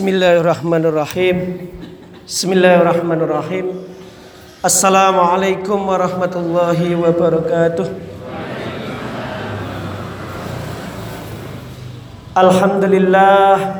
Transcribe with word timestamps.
Bismillahirrahmanirrahim. 0.00 1.68
Bismillahirrahmanirrahim. 2.24 3.84
Assalamualaikum 4.64 5.76
warahmatullahi 5.76 6.96
wabarakatuh. 6.96 7.84
Alhamdulillah 12.32 13.76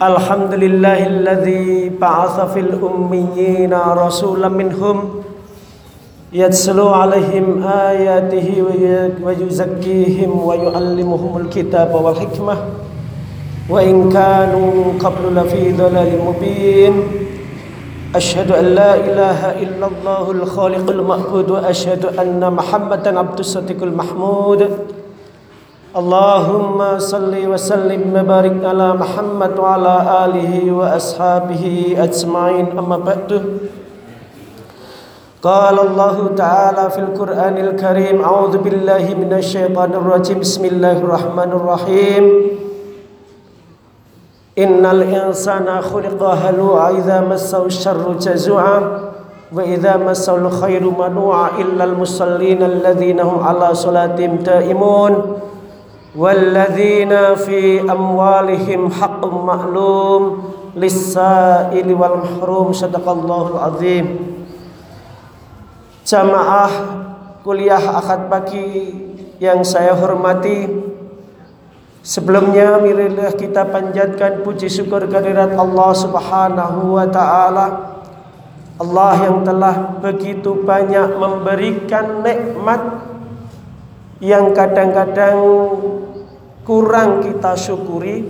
Alhamdulillahilladzi 0.00 1.92
ba'atha 2.00 2.48
fil 2.56 2.72
ummiyina 2.72 3.92
rasulan 3.92 4.56
minhum 4.56 5.20
yatslu 6.32 6.88
alaihim 6.88 7.60
ayatihi 7.60 8.64
wa 9.20 9.36
yuzakkihim 9.36 10.32
wa 10.32 10.56
yuallimuhumul 10.56 11.52
kitaba 11.52 11.92
wal 11.92 12.16
hikmah 12.16 12.81
wa 13.72 13.80
in 13.80 14.12
kanu 14.12 15.00
qablu 15.00 15.32
lafi 15.32 15.72
dhalalin 15.72 16.20
mubin 16.20 16.94
أشهد 18.12 18.52
أن 18.52 18.76
لا 18.76 18.92
إله 18.92 19.40
إلا 19.64 19.86
الله 19.88 20.24
الخالق 20.30 20.84
المعبود 20.84 21.50
وأشهد 21.50 22.20
أن 22.20 22.44
محمدا 22.44 23.08
عبد 23.08 23.38
الصديق 23.40 23.80
المحمود. 23.80 24.60
اللهم 25.96 26.78
صل 27.00 27.32
وسلم 27.32 28.12
وبارك 28.12 28.56
على 28.60 28.88
محمد 28.92 29.52
وعلى 29.56 29.94
آله 30.24 30.52
وأصحابه 30.76 31.64
أجمعين. 31.96 32.76
أما 32.76 32.96
بعد 33.00 33.30
قال 35.40 35.76
الله 35.80 36.16
تعالى 36.36 36.84
في 36.92 37.00
القرآن 37.00 37.56
الكريم 37.56 38.16
أعوذ 38.20 38.54
بالله 38.60 39.04
من 39.16 39.32
الشيطان 39.32 39.96
الرجيم. 39.96 40.44
بسم 40.44 40.64
الله 40.68 40.96
الرحمن 41.00 41.50
الرحيم. 41.56 42.24
إن 44.58 44.86
الإنسان 44.86 45.80
خلق 45.80 46.20
هلوعا 46.22 46.90
إذا 46.90 47.20
مسه 47.20 47.64
الشر 47.66 48.04
جزوعا 48.20 48.80
وإذا 49.52 49.96
مسه 49.96 50.36
الخير 50.36 50.84
منوعا 50.90 51.48
إلا 51.58 51.84
المصلين 51.84 52.62
الذين 52.62 53.20
هم 53.20 53.40
على 53.40 53.74
صلاتهم 53.74 54.36
دائمون 54.36 55.12
والذين 56.16 57.34
في 57.34 57.80
أموالهم 57.80 58.90
حق 58.92 59.22
معلوم 59.24 60.22
للسائل 60.76 61.88
والمحروم. 61.94 62.72
صدق 62.72 63.06
الله 63.08 63.44
العظيم. 63.56 64.06
Jamaah 66.02 66.72
kuliah 67.46 67.78
akad 67.78 68.28
pagi 68.28 68.92
yang 69.40 69.64
saya 69.64 69.94
hormati. 69.96 70.81
Sebelumnya 72.02 72.82
marilah 72.82 73.30
kita 73.30 73.62
panjatkan 73.70 74.42
puji 74.42 74.66
syukur 74.66 75.06
kehadirat 75.06 75.54
Allah 75.54 75.90
Subhanahu 75.94 76.98
wa 76.98 77.06
taala. 77.06 77.66
Allah 78.82 79.30
yang 79.30 79.46
telah 79.46 80.02
begitu 80.02 80.66
banyak 80.66 81.14
memberikan 81.14 82.26
nikmat 82.26 82.82
yang 84.18 84.50
kadang-kadang 84.50 85.38
kurang 86.66 87.22
kita 87.22 87.54
syukuri 87.54 88.26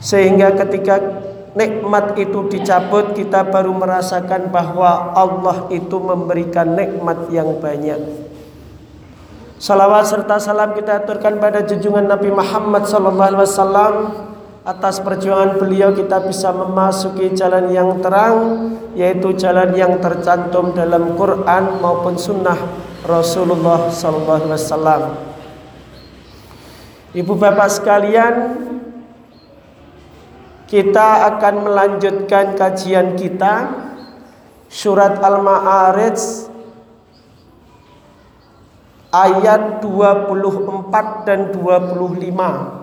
sehingga 0.00 0.56
ketika 0.64 1.00
nikmat 1.52 2.16
itu 2.16 2.48
dicabut 2.48 3.12
kita 3.12 3.44
baru 3.44 3.76
merasakan 3.76 4.48
bahwa 4.48 5.12
Allah 5.12 5.68
itu 5.68 6.00
memberikan 6.00 6.72
nikmat 6.72 7.28
yang 7.28 7.60
banyak. 7.60 8.00
Salawat 9.64 10.04
serta 10.04 10.36
salam 10.36 10.76
kita 10.76 11.00
aturkan 11.00 11.40
pada 11.40 11.64
junjungan 11.64 12.04
Nabi 12.04 12.28
Muhammad 12.28 12.84
wasallam 12.84 14.12
atas 14.60 15.00
perjuangan 15.00 15.56
beliau 15.56 15.96
kita 15.96 16.20
bisa 16.20 16.52
memasuki 16.52 17.32
jalan 17.32 17.72
yang 17.72 17.96
terang 18.04 18.36
yaitu 18.92 19.32
jalan 19.32 19.72
yang 19.72 19.96
tercantum 20.04 20.76
dalam 20.76 21.16
Quran 21.16 21.80
maupun 21.80 22.20
sunnah 22.20 22.60
Rasulullah 23.08 23.88
wasallam. 23.88 25.16
Ibu 27.16 27.32
bapak 27.32 27.68
sekalian, 27.72 28.34
kita 30.68 31.40
akan 31.40 31.54
melanjutkan 31.64 32.52
kajian 32.52 33.16
kita 33.16 33.72
surat 34.68 35.16
Al-Ma'arij 35.24 36.52
ayat 39.14 39.78
24 39.78 41.22
dan 41.22 41.54
25. 41.54 42.82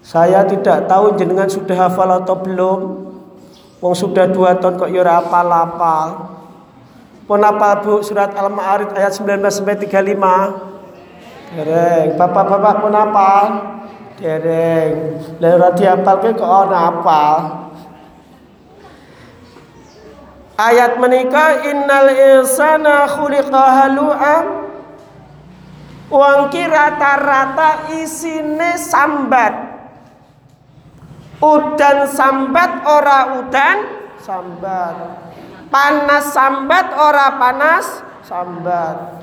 Saya 0.00 0.42
tidak 0.48 0.88
tahu 0.88 1.20
jenengan 1.20 1.46
sudah 1.46 1.86
hafal 1.86 2.08
atau 2.24 2.40
belum. 2.40 2.80
Wong 3.80 3.94
sudah 3.96 4.28
dua 4.28 4.56
tahun 4.56 4.76
kok 4.80 4.90
ya 4.92 5.04
apal-apal. 5.04 6.36
Pun 7.24 7.40
apa 7.46 7.78
Bu 7.86 8.02
surat 8.02 8.34
Al-Ma'arij 8.34 8.90
ayat 8.90 9.14
19 9.14 9.38
sampai 9.54 9.78
35? 9.78 11.54
Dereng. 11.54 12.18
Bapak-bapak 12.18 12.74
pun 12.82 12.90
apa? 12.90 13.30
Dereng. 14.18 15.22
Lah 15.38 15.70
apal 15.70 16.16
ke 16.26 16.34
kok 16.34 16.50
ana 16.50 16.90
apal. 16.90 17.69
Ayat 20.60 21.00
menikah 21.00 21.64
innal 21.64 22.12
insana 22.12 23.08
khuliqa 23.08 23.64
halu'a 23.80 24.60
Wong 26.10 26.50
ki 26.50 26.66
rata-rata 26.66 27.94
isine 28.02 28.74
sambat. 28.74 29.54
Udan 31.38 32.10
sambat 32.10 32.82
ora 32.82 33.38
udan 33.38 33.78
sambat. 34.18 34.94
Panas 35.70 36.34
sambat 36.34 36.98
ora 36.98 37.38
panas 37.38 38.02
sambat. 38.26 39.22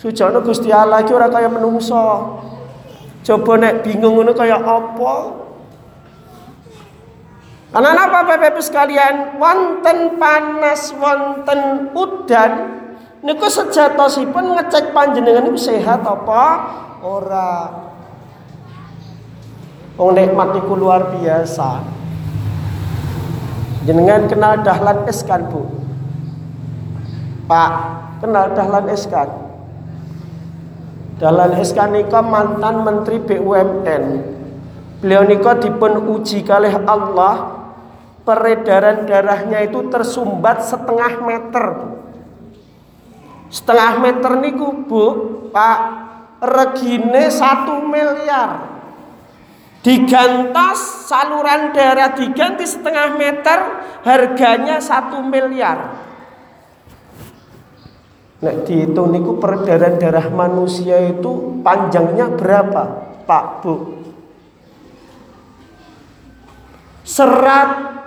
Sujono 0.00 0.40
Gusti 0.40 0.72
Allah 0.72 1.04
ora 1.04 1.28
kaya 1.28 1.52
menungso. 1.52 2.40
Coba 3.22 3.52
nek 3.60 3.84
bingung 3.84 4.18
ngono 4.18 4.32
kaya 4.32 4.56
apa? 4.56 5.41
Karena 7.72 8.04
apa 8.04 8.28
Bapak 8.28 8.52
Ibu 8.52 8.60
sekalian, 8.60 9.40
wonten 9.40 10.20
panas, 10.20 10.92
wonten 10.92 11.88
udan 11.96 12.52
niku 13.24 13.48
sejatosipun 13.48 14.60
ngecek 14.60 14.92
panjenengan 14.92 15.48
niku 15.48 15.56
sehat 15.56 16.04
apa 16.04 16.44
ora. 17.00 17.72
Wong 19.96 20.12
nikmat 20.12 20.52
niku 20.52 20.76
luar 20.76 21.16
biasa. 21.16 21.80
Jenengan 23.88 24.28
kenal 24.28 24.60
Dahlan 24.60 25.08
Eskan, 25.08 25.48
Bu? 25.48 25.64
Pak, 27.48 27.72
kenal 28.20 28.52
Dahlan 28.52 28.86
Eskan? 28.92 29.32
Dahlan 31.16 31.56
Eskan 31.56 31.96
niku 31.96 32.20
mantan 32.20 32.84
Menteri 32.84 33.16
BUMN. 33.16 34.04
Beliau 35.00 35.24
niku 35.24 35.50
dipun 35.56 35.98
uji 36.14 36.46
kalih 36.46 36.78
Allah 36.86 37.61
peredaran 38.22 39.06
darahnya 39.06 39.66
itu 39.66 39.86
tersumbat 39.90 40.62
setengah 40.62 41.22
meter. 41.22 41.66
Setengah 43.52 44.00
meter 44.00 44.32
niku 44.40 44.88
bu, 44.88 45.04
pak, 45.52 45.78
regine 46.40 47.28
satu 47.28 47.84
miliar. 47.84 48.72
Digantos 49.82 51.10
saluran 51.10 51.74
darah 51.74 52.14
diganti 52.14 52.64
setengah 52.64 53.18
meter, 53.18 53.58
harganya 54.06 54.78
satu 54.78 55.20
miliar. 55.26 55.98
Nek 58.42 58.66
dihitung 58.66 59.14
niku 59.14 59.38
peredaran 59.38 60.02
darah 60.02 60.26
manusia 60.30 60.98
itu 60.98 61.62
panjangnya 61.62 62.30
berapa, 62.34 62.82
Pak 63.22 63.44
Bu? 63.62 63.74
Serat 67.02 68.01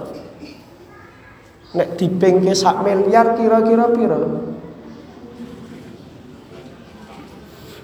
Nek 1.75 1.99
dibengke 1.99 2.55
sak 2.55 2.87
miliar 2.87 3.35
kira-kira 3.35 3.91
pira? 3.91 4.15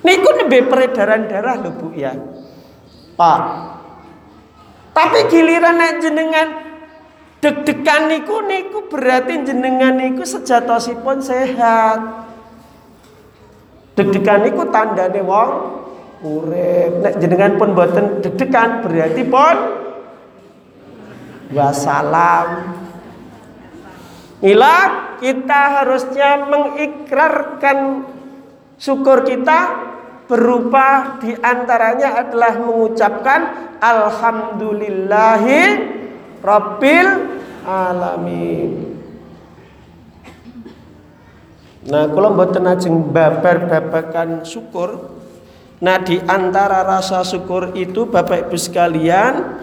Niku 0.01 0.29
nembe 0.33 0.65
peredaran 0.65 1.27
darah 1.27 1.59
lho 1.59 1.75
Bu 1.75 1.91
ya. 1.93 2.15
Pak. 3.19 3.41
Tapi 4.95 5.27
giliran 5.27 5.77
nek 5.77 5.99
jenengan 5.99 6.47
deg-degan 7.43 8.07
niku 8.07 8.39
niku 8.47 8.87
berarti 8.87 9.43
jenengan 9.43 9.99
niku 9.99 10.23
sejatosipun 10.23 11.19
sehat. 11.19 12.30
Deg-degan 14.01 14.41
niku 14.49 14.65
tandane 14.73 15.21
wong 15.21 15.51
urip. 16.25 17.05
Nek 17.05 17.21
jenengan 17.21 17.53
pun 17.61 17.77
boten 17.77 18.25
deg-degan 18.25 18.81
berarti 18.81 19.21
pun 19.29 19.55
wassalam. 21.53 22.81
Ila 24.41 24.77
kita 25.21 25.61
harusnya 25.85 26.49
mengikrarkan 26.49 28.09
syukur 28.81 29.21
kita 29.21 29.69
berupa 30.25 31.21
di 31.21 31.37
antaranya 31.37 32.25
adalah 32.25 32.57
mengucapkan 32.57 33.69
Alhamdulillahi 33.77 35.61
Rabbil 36.41 37.09
Alamin. 37.69 38.90
Nah, 41.81 42.05
kalau 42.13 42.37
mboten 42.37 42.69
ajeng 42.69 43.09
babar 43.09 43.65
babakan 43.65 44.45
syukur, 44.45 45.17
nah 45.81 45.97
di 45.97 46.21
antara 46.29 46.85
rasa 46.85 47.25
syukur 47.25 47.73
itu 47.73 48.05
Bapak 48.05 48.45
Ibu 48.45 48.57
sekalian 48.57 49.57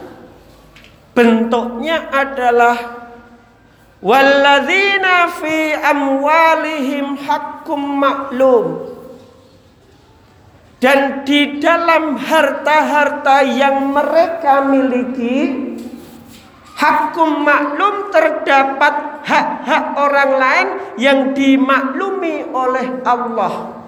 bentuknya 1.15 2.11
adalah 2.11 3.07
walladzina 4.03 5.31
fi 5.39 5.79
amwalihim 5.79 7.15
hakkum 7.23 7.81
maklum. 8.03 8.67
Dan 10.79 11.27
di 11.27 11.59
dalam 11.59 12.15
harta-harta 12.15 13.43
yang 13.43 13.91
mereka 13.91 14.63
miliki 14.63 15.75
Hakum 16.79 17.43
maklum 17.43 18.15
terdapat 18.15 18.95
hak-hak 19.25 19.85
orang 19.97 20.33
lain 20.37 20.69
yang 21.01 21.19
dimaklumi 21.33 22.51
oleh 22.53 23.03
Allah. 23.07 23.79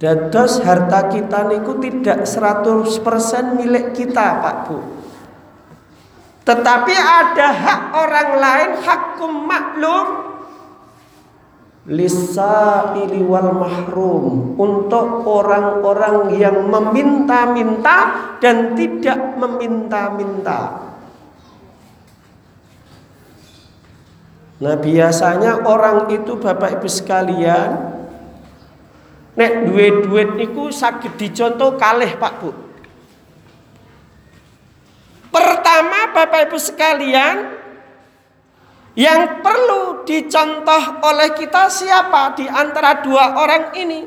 Dados 0.00 0.60
harta 0.60 1.08
kita 1.08 1.48
niku 1.48 1.80
tidak 1.80 2.26
100% 2.28 3.56
milik 3.56 3.96
kita, 3.96 4.42
Pak 4.42 4.56
Bu. 4.68 4.78
Tetapi 6.44 6.92
ada 6.92 7.48
hak 7.56 7.82
orang 7.96 8.30
lain, 8.36 8.70
hakum 8.84 9.32
maklum 9.48 10.23
lisaili 11.84 13.20
wal 13.20 13.52
mahrum 13.52 14.56
untuk 14.56 15.28
orang-orang 15.28 16.32
yang 16.40 16.64
meminta-minta 16.64 17.98
dan 18.40 18.72
tidak 18.72 19.36
meminta-minta. 19.36 20.60
Nah 24.64 24.76
biasanya 24.80 25.68
orang 25.68 26.08
itu 26.08 26.40
Bapak 26.40 26.80
Ibu 26.80 26.88
sekalian 26.88 27.70
nek 29.36 29.52
duit-duit 29.68 30.40
niku 30.40 30.72
sakit 30.72 31.20
dicontoh 31.20 31.76
kalih 31.76 32.16
Pak 32.16 32.34
Bu. 32.40 32.50
Pertama 35.28 36.16
Bapak 36.16 36.48
Ibu 36.48 36.56
sekalian 36.56 37.63
yang 38.94 39.42
perlu 39.42 40.06
dicontoh 40.06 41.02
oleh 41.02 41.34
kita 41.34 41.66
siapa 41.66 42.38
di 42.38 42.46
antara 42.46 43.02
dua 43.02 43.34
orang 43.34 43.74
ini? 43.74 44.00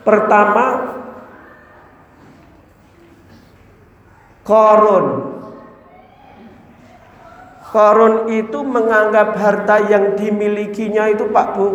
Pertama, 0.00 0.66
Korun. 4.46 5.06
Korun 7.66 8.30
itu 8.30 8.62
menganggap 8.62 9.34
harta 9.34 9.82
yang 9.90 10.14
dimilikinya 10.14 11.10
itu 11.10 11.26
Pak 11.28 11.58
Bu. 11.58 11.66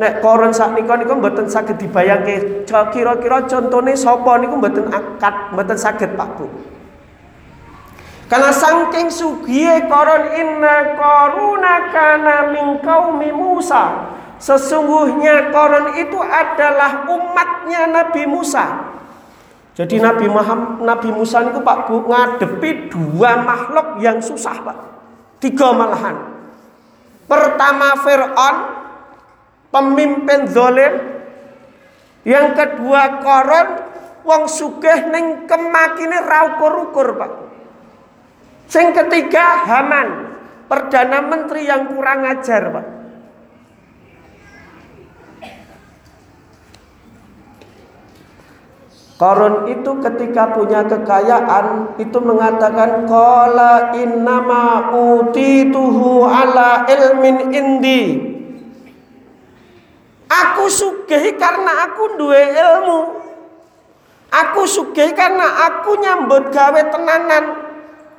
Nek 0.00 0.24
korun 0.24 0.48
saat 0.48 0.72
niku 0.72 0.96
niku 0.96 1.12
mboten 1.20 1.44
saged 1.44 1.76
dibayangke. 1.76 2.64
Kira-kira 2.64 3.44
contohnya 3.44 3.92
sapa 3.92 4.40
niku 4.40 4.56
mboten 4.56 4.88
akad, 4.88 5.52
mboten 5.52 5.76
saged 5.76 6.16
Pak 6.16 6.40
Bu. 6.40 6.48
Karena 8.30 8.54
saking 8.54 9.10
sugiye 9.10 9.90
koron 9.90 10.30
inna 10.30 10.94
koruna 10.94 11.90
kana 11.90 12.54
min 12.54 12.78
kaumi 12.78 13.34
Musa. 13.34 14.06
Sesungguhnya 14.38 15.50
koron 15.50 15.98
itu 15.98 16.14
adalah 16.14 17.10
umatnya 17.10 17.90
Nabi 17.90 18.30
Musa. 18.30 18.86
Jadi 19.74 19.98
Nabi 19.98 20.30
Muhammad, 20.30 20.78
Nabi 20.78 21.10
Musa 21.10 21.42
itu 21.42 21.58
Pak 21.58 21.90
Bu 21.90 22.06
ngadepi 22.06 22.94
dua 22.94 23.42
makhluk 23.42 23.98
yang 23.98 24.22
susah 24.22 24.62
Pak. 24.62 24.78
Tiga 25.42 25.74
malahan. 25.74 26.30
Pertama 27.26 27.98
Fir'aun, 27.98 28.56
pemimpin 29.74 30.46
zolim. 30.46 30.94
Yang 32.22 32.46
kedua 32.54 33.26
koron, 33.26 33.68
wong 34.22 34.46
sugih 34.46 35.10
ning 35.10 35.50
kemakine 35.50 36.14
raukur-ukur 36.22 37.18
Pak. 37.18 37.49
Sing 38.70 38.94
ketiga 38.94 39.66
Haman, 39.66 40.30
perdana 40.70 41.26
menteri 41.26 41.66
yang 41.66 41.90
kurang 41.90 42.22
ajar, 42.22 42.70
Pak. 42.70 42.86
Korun 49.20 49.68
itu 49.68 49.90
ketika 50.00 50.48
punya 50.56 50.80
kekayaan 50.88 51.98
itu 52.00 52.18
mengatakan 52.24 53.04
qala 53.04 53.92
innama 53.92 54.88
utituhu 54.96 56.24
ala 56.24 56.88
ilmin 56.88 57.52
indi. 57.52 58.04
Aku 60.24 60.72
sugih 60.72 61.36
karena 61.36 61.90
aku 61.90 62.16
duwe 62.16 62.48
ilmu. 62.48 63.00
Aku 64.32 64.64
sugih 64.64 65.12
karena 65.12 65.68
aku 65.68 66.00
nyambut 66.00 66.48
gawe 66.48 66.80
tenanan. 66.88 67.59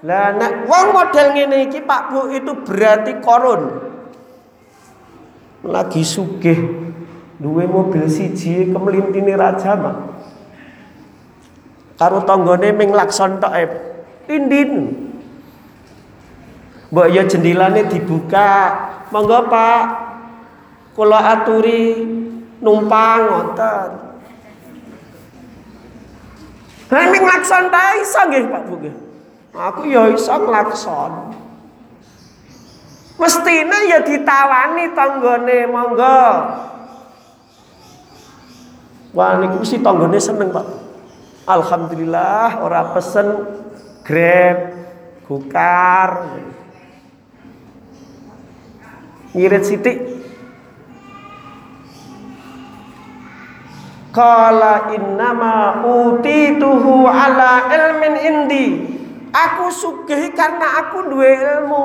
Lah 0.01 0.33
nek 0.33 0.65
wong 0.65 0.85
model 0.97 1.27
ngene 1.37 1.69
iki 1.69 1.85
Pak 1.85 2.09
Bu 2.09 2.33
itu 2.33 2.51
berarti 2.65 3.21
korun. 3.21 3.61
Lagi 5.61 6.01
sugih 6.01 6.57
duwe 7.37 7.69
mobil 7.69 8.09
siji 8.09 8.73
kemlintine 8.73 9.37
raja 9.37 9.77
mak. 9.77 9.97
Karo 12.01 12.25
tanggane 12.25 12.73
ming 12.73 12.89
lakson 12.89 13.37
tok. 13.37 13.53
Tindin. 14.25 14.89
Mbok 16.89 17.07
ya 17.13 17.21
jendelane 17.29 17.85
dibuka. 17.85 18.73
Monggo 19.13 19.45
Pak. 19.53 19.83
Kula 20.97 21.21
aturi 21.37 22.01
numpang 22.57 23.21
ngoten. 23.29 23.89
Lah 26.89 27.05
ming 27.05 27.23
lakson 27.23 27.69
ta 27.69 28.01
Pak 28.49 28.61
Bu. 28.65 29.00
Aku 29.51 29.83
ya 29.83 30.07
iso 30.07 30.31
nglakson. 30.31 31.35
Mestine 33.19 33.77
ya 33.91 33.99
ditawani 34.01 34.95
tanggane 34.95 35.67
monggo. 35.67 36.23
Wah 39.11 39.35
niku 39.43 39.61
si 39.67 39.83
tanggane 39.83 40.17
seneng, 40.17 40.55
Pak. 40.55 40.67
Alhamdulillah 41.45 42.63
ora 42.63 42.95
pesen 42.95 43.27
Grab, 44.07 44.57
Gokar. 45.27 46.11
Ngirit 49.31 49.63
sithik 49.63 49.97
Qala 54.11 54.91
innama 54.91 55.87
utituhu 55.87 57.07
ala 57.07 57.71
ilmin 57.71 58.15
indi 58.19 58.67
Aku 59.31 59.71
sugih 59.71 60.35
karena 60.35 60.83
aku 60.83 61.07
duwe 61.07 61.31
ilmu. 61.39 61.83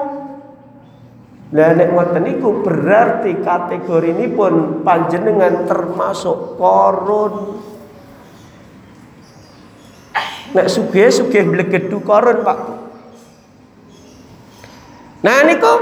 Lah 1.55 1.79
nek 1.79 1.95
ngoten 1.95 2.27
niku 2.27 2.67
berarti 2.67 3.39
kategori 3.39 4.19
ini 4.19 4.27
pun 4.35 4.83
panjenengan 4.83 5.63
termasuk 5.63 6.59
korun. 6.59 7.63
Nek 10.59 10.67
sugih 10.67 11.07
sugih 11.15 11.47
blegedu 11.47 12.03
korun, 12.03 12.43
Pak. 12.43 12.59
Nah 15.23 15.39
niku 15.47 15.73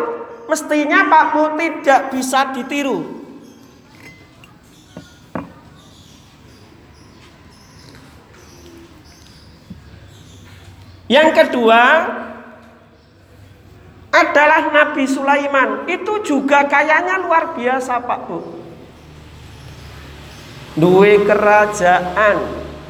mestinya 0.53 1.09
Pak 1.09 1.25
Bu 1.33 1.43
tidak 1.57 2.13
bisa 2.13 2.53
ditiru. 2.53 3.24
Yang 11.05 11.29
kedua 11.37 11.83
adalah 14.15 14.73
Nabi 14.73 15.05
Sulaiman. 15.05 15.85
Itu 15.91 16.23
juga 16.25 16.65
kayanya 16.65 17.21
luar 17.21 17.53
biasa 17.53 18.01
Pak 18.01 18.21
Bu. 18.31 18.39
Duwe 20.75 21.23
kerajaan, 21.23 22.37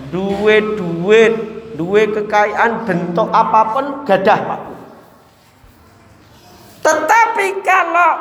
duwe 0.09 0.57
duit, 0.79 1.35
duwe 1.77 2.09
kekayaan 2.13 2.87
bentuk 2.87 3.29
apa 3.35 3.61
pun 3.75 3.85
gadah 4.07 4.41
Pak 4.47 4.61
Bu. 4.63 4.75
Tetapi 6.85 7.47
kalau 7.65 8.13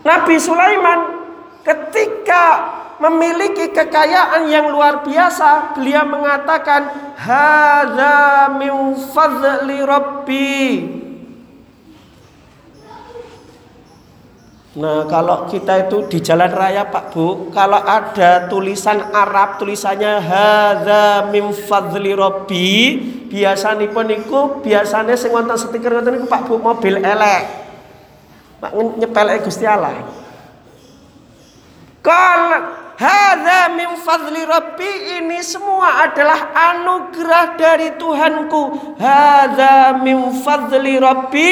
Nabi 0.00 0.36
Sulaiman 0.40 1.00
ketika 1.60 2.44
memiliki 3.00 3.72
kekayaan 3.72 4.46
yang 4.46 4.68
luar 4.68 5.00
biasa. 5.00 5.74
Beliau 5.74 6.04
mengatakan, 6.04 6.92
"Hadza 7.16 8.52
min 8.60 8.94
fadli 8.94 9.80
rabbi." 9.80 11.00
Nah, 14.70 15.02
kalau 15.10 15.50
kita 15.50 15.90
itu 15.90 16.06
di 16.06 16.22
jalan 16.22 16.46
raya 16.46 16.86
Pak 16.86 17.10
Bu, 17.10 17.50
kalau 17.50 17.82
ada 17.82 18.46
tulisan 18.46 19.02
Arab 19.10 19.58
tulisannya 19.58 20.22
hadza 20.22 21.26
min 21.26 21.50
fadli 21.50 22.14
rabbi, 22.14 22.94
biasanya 23.26 23.90
pun 23.90 24.06
niku 24.06 24.62
biasanya 24.62 25.18
sing 25.18 25.34
wonten 25.34 25.58
stiker 25.58 25.90
ngoten 25.90 26.22
niku 26.22 26.30
Pak 26.30 26.46
Bu 26.46 26.62
mobil 26.62 27.02
elek. 27.02 27.42
Pak 28.62 28.70
nyepelek 28.94 29.42
Gusti 29.42 29.66
Allah. 29.66 30.06
Kalau 31.98 32.62
hadza 33.00 33.72
min 33.72 33.96
fadli 33.96 34.44
rabbi 34.44 35.16
ini 35.16 35.40
semua 35.40 36.04
adalah 36.04 36.52
anugerah 36.52 37.56
dari 37.56 37.96
Tuhanku. 37.96 38.94
Hadza 39.00 39.96
min 40.04 40.36
fadli 40.44 41.00
rabbi 41.00 41.50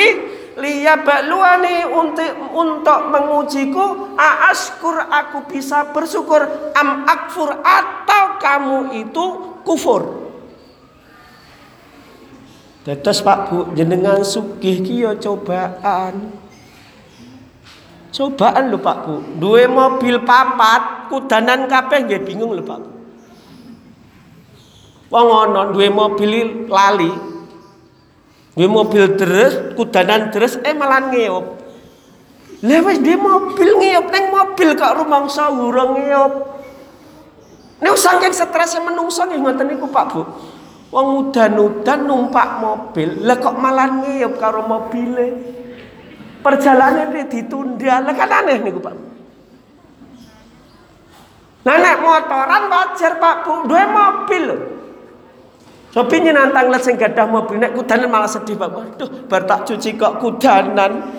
liyabluwani 0.59 1.87
untuk 1.87 2.33
untuk 2.51 3.01
mengujiku 3.15 4.15
aaskur 4.19 4.99
aku 5.07 5.47
bisa 5.47 5.95
bersyukur 5.95 6.75
am 6.75 7.07
akfur 7.07 7.63
atau 7.63 8.25
kamu 8.43 8.79
itu 9.07 9.25
kufur 9.63 10.27
Tetes 12.83 13.23
Pak 13.23 13.39
Bu 13.53 13.59
jenengan 13.79 14.27
sugih 14.27 14.83
ki 14.83 15.07
ya 15.07 15.13
cobaan 15.15 16.35
cobaan 18.15 18.73
lho 18.73 18.79
Pak 18.81 18.97
Bu 19.05 19.15
duwe 19.41 19.65
mobil 19.69 20.23
papat 20.25 21.13
kudanan 21.13 21.69
kabeh 21.69 22.09
nggih 22.09 22.23
bingung 22.25 22.53
lho 22.57 22.65
Pak 22.65 22.79
Bu 22.81 22.91
Wong 25.09 25.29
ana 25.33 25.73
duwe 25.73 25.89
mobil 25.89 26.69
lali 26.69 27.29
Duwe 28.59 28.67
mobil 28.67 29.15
terus, 29.15 29.79
kudanan 29.79 30.35
terus, 30.35 30.59
eh 30.67 30.75
malah 30.75 31.15
ngeyop. 31.15 31.47
Lah 32.67 32.83
wis 32.91 32.99
dia 32.99 33.15
mobil 33.15 33.71
ngeyop 33.79 34.11
neng 34.11 34.35
mobil 34.35 34.75
kok 34.75 34.99
rumangsa 34.99 35.47
urung 35.47 35.95
ngeyop. 35.95 36.59
Nek 37.79 37.95
saking 37.95 38.35
stresnya 38.35 38.83
menungso 38.83 39.23
nggih 39.31 39.39
ngoten 39.39 39.63
niku 39.63 39.87
Pak 39.87 40.07
Bu. 40.11 40.27
Wong 40.91 41.31
udan-udan 41.31 42.03
numpak 42.03 42.59
mobil, 42.59 43.23
lah 43.23 43.39
kok 43.39 43.55
malah 43.63 44.03
ngeyop 44.03 44.35
karo 44.43 44.67
mobile. 44.67 45.39
Perjalanan 46.49 47.13
ditunda, 47.29 48.01
lah 48.01 48.17
kan 48.17 48.33
aneh 48.41 48.57
niku 48.65 48.81
Pak. 48.81 48.97
Nah 51.69 51.77
motoran 52.01 52.73
wajar 52.73 53.21
Pak 53.21 53.37
Bu, 53.45 53.69
duwe 53.69 53.85
mobil 53.85 54.43
loh. 54.49 54.61
Sopinya 55.93 56.33
nantang 56.33 56.73
let 56.73 56.81
sing 56.81 56.97
gadah 56.97 57.29
mobil 57.29 57.61
nek 57.61 57.77
kudanan 57.77 58.09
malah 58.09 58.33
sedih 58.33 58.57
Pak. 58.57 58.65
Waduh, 58.73 59.29
bar 59.29 59.45
tak 59.45 59.69
cuci 59.69 60.01
kok 60.01 60.25
kudanan. 60.25 61.13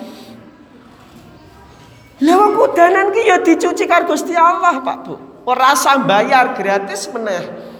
Lah 2.26 2.34
wong 2.34 2.52
kudanan 2.58 3.14
ki 3.14 3.22
ya 3.30 3.38
dicuci 3.38 3.86
karo 3.86 4.10
Gusti 4.10 4.34
Allah, 4.34 4.82
Pak 4.82 4.98
Bu. 5.06 5.14
Ora 5.46 5.78
bayar 6.02 6.58
gratis 6.58 7.06
meneh. 7.14 7.70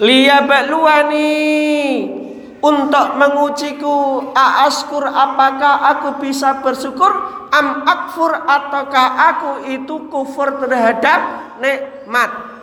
Liya 0.00 0.40
bakluani 0.48 1.28
untuk 2.64 3.20
mengujiku 3.20 4.32
aaskur 4.32 5.04
apakah 5.04 5.92
aku 5.92 6.24
bisa 6.24 6.64
bersyukur 6.64 7.12
am 7.52 7.84
akfur 7.84 8.32
ataukah 8.32 9.08
aku 9.36 9.50
itu 9.68 10.08
kufur 10.08 10.56
terhadap 10.64 11.52
nikmat 11.60 12.54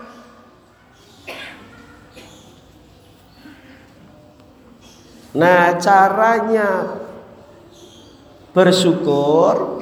Nah, 5.31 5.79
caranya 5.79 6.99
bersyukur. 8.51 9.79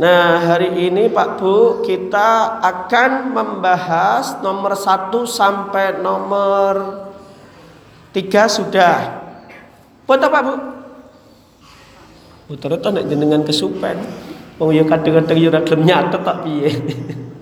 Nah, 0.00 0.40
hari 0.40 0.88
ini 0.88 1.12
Pak 1.12 1.36
Bu, 1.36 1.84
kita 1.84 2.56
akan 2.64 3.36
membahas 3.36 4.40
nomor 4.40 4.72
satu 4.72 5.28
sampai 5.28 6.00
nomor 6.00 7.01
tiga 8.12 8.46
sudah. 8.46 9.24
Foto 10.04 10.26
Pak 10.28 10.42
Bu? 10.44 10.54
Putar 12.52 12.76
itu 12.76 12.88
nak 12.92 13.04
jenengan 13.08 13.42
kesupen. 13.42 13.96
Oh 14.60 14.68
ya 14.70 14.84
kadang-kadang 14.84 15.38
ya 15.40 15.48
gelem 15.64 15.82
nyatet 15.88 16.20
tak 16.20 16.36
piye. 16.44 16.70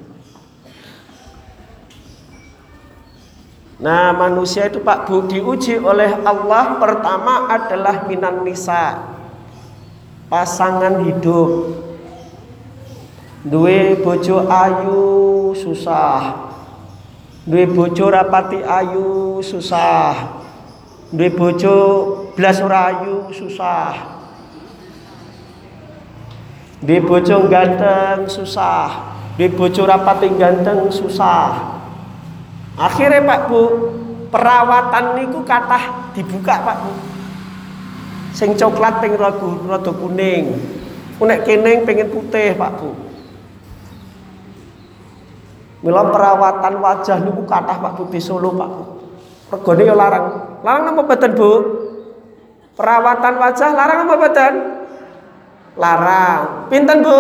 Nah 3.81 4.13
manusia 4.13 4.69
itu 4.69 4.85
Pak 4.85 5.09
Bu 5.09 5.25
diuji 5.25 5.81
oleh 5.81 6.13
Allah 6.21 6.77
pertama 6.77 7.49
adalah 7.49 8.05
minan 8.05 8.45
nisa 8.45 9.09
Pasangan 10.29 11.01
hidup 11.01 11.81
Duwe 13.41 13.97
bojo 14.05 14.45
ayu 14.53 15.01
susah 15.57 16.53
Duwe 17.49 17.65
bojo 17.65 18.13
rapati 18.13 18.61
ayu 18.61 19.41
susah 19.41 20.40
Duwe 21.11 21.29
bojo 21.35 21.77
belas 22.39 22.63
ora 22.63 22.95
susah 23.35 23.95
Duwe 26.79 27.03
bojo 27.03 27.51
ganteng 27.51 28.31
susah 28.31 28.89
Duwe 29.35 29.51
bojo 29.51 29.83
rapati 29.91 30.31
ganteng 30.39 30.87
susah 30.89 31.81
Akhirnya 32.81 33.21
Pak 33.21 33.41
Bu, 33.53 33.63
perawatan 34.33 35.21
niku 35.21 35.45
kata 35.45 36.09
dibuka 36.17 36.65
Pak 36.65 36.77
Bu. 36.81 36.93
Sing 38.33 38.57
coklat 38.57 39.05
pengen 39.05 39.21
ragu 39.21 39.61
rada 39.69 39.93
kuning. 39.93 40.57
Nek 41.21 41.45
kening 41.45 41.85
pengen 41.85 42.09
putih 42.09 42.57
Pak 42.57 42.73
Bu. 42.81 42.97
Mila 45.85 46.09
perawatan 46.09 46.81
wajah 46.81 47.21
niku 47.21 47.45
kathah 47.45 47.77
Pak 47.85 47.93
Bu 48.01 48.09
di 48.09 48.17
Solo 48.17 48.57
Pak 48.57 48.71
Bu. 48.73 48.85
Regane 49.51 49.83
ya 49.83 49.95
larang. 49.99 50.27
Larang 50.63 50.83
napa 50.87 51.03
mboten 51.05 51.33
Bu? 51.35 51.51
Perawatan 52.79 53.35
wajah 53.37 53.71
larang 53.75 53.99
apa 54.07 54.15
mboten? 54.15 54.55
Larang. 55.75 56.43
Pinten 56.71 56.99
Bu? 57.03 57.19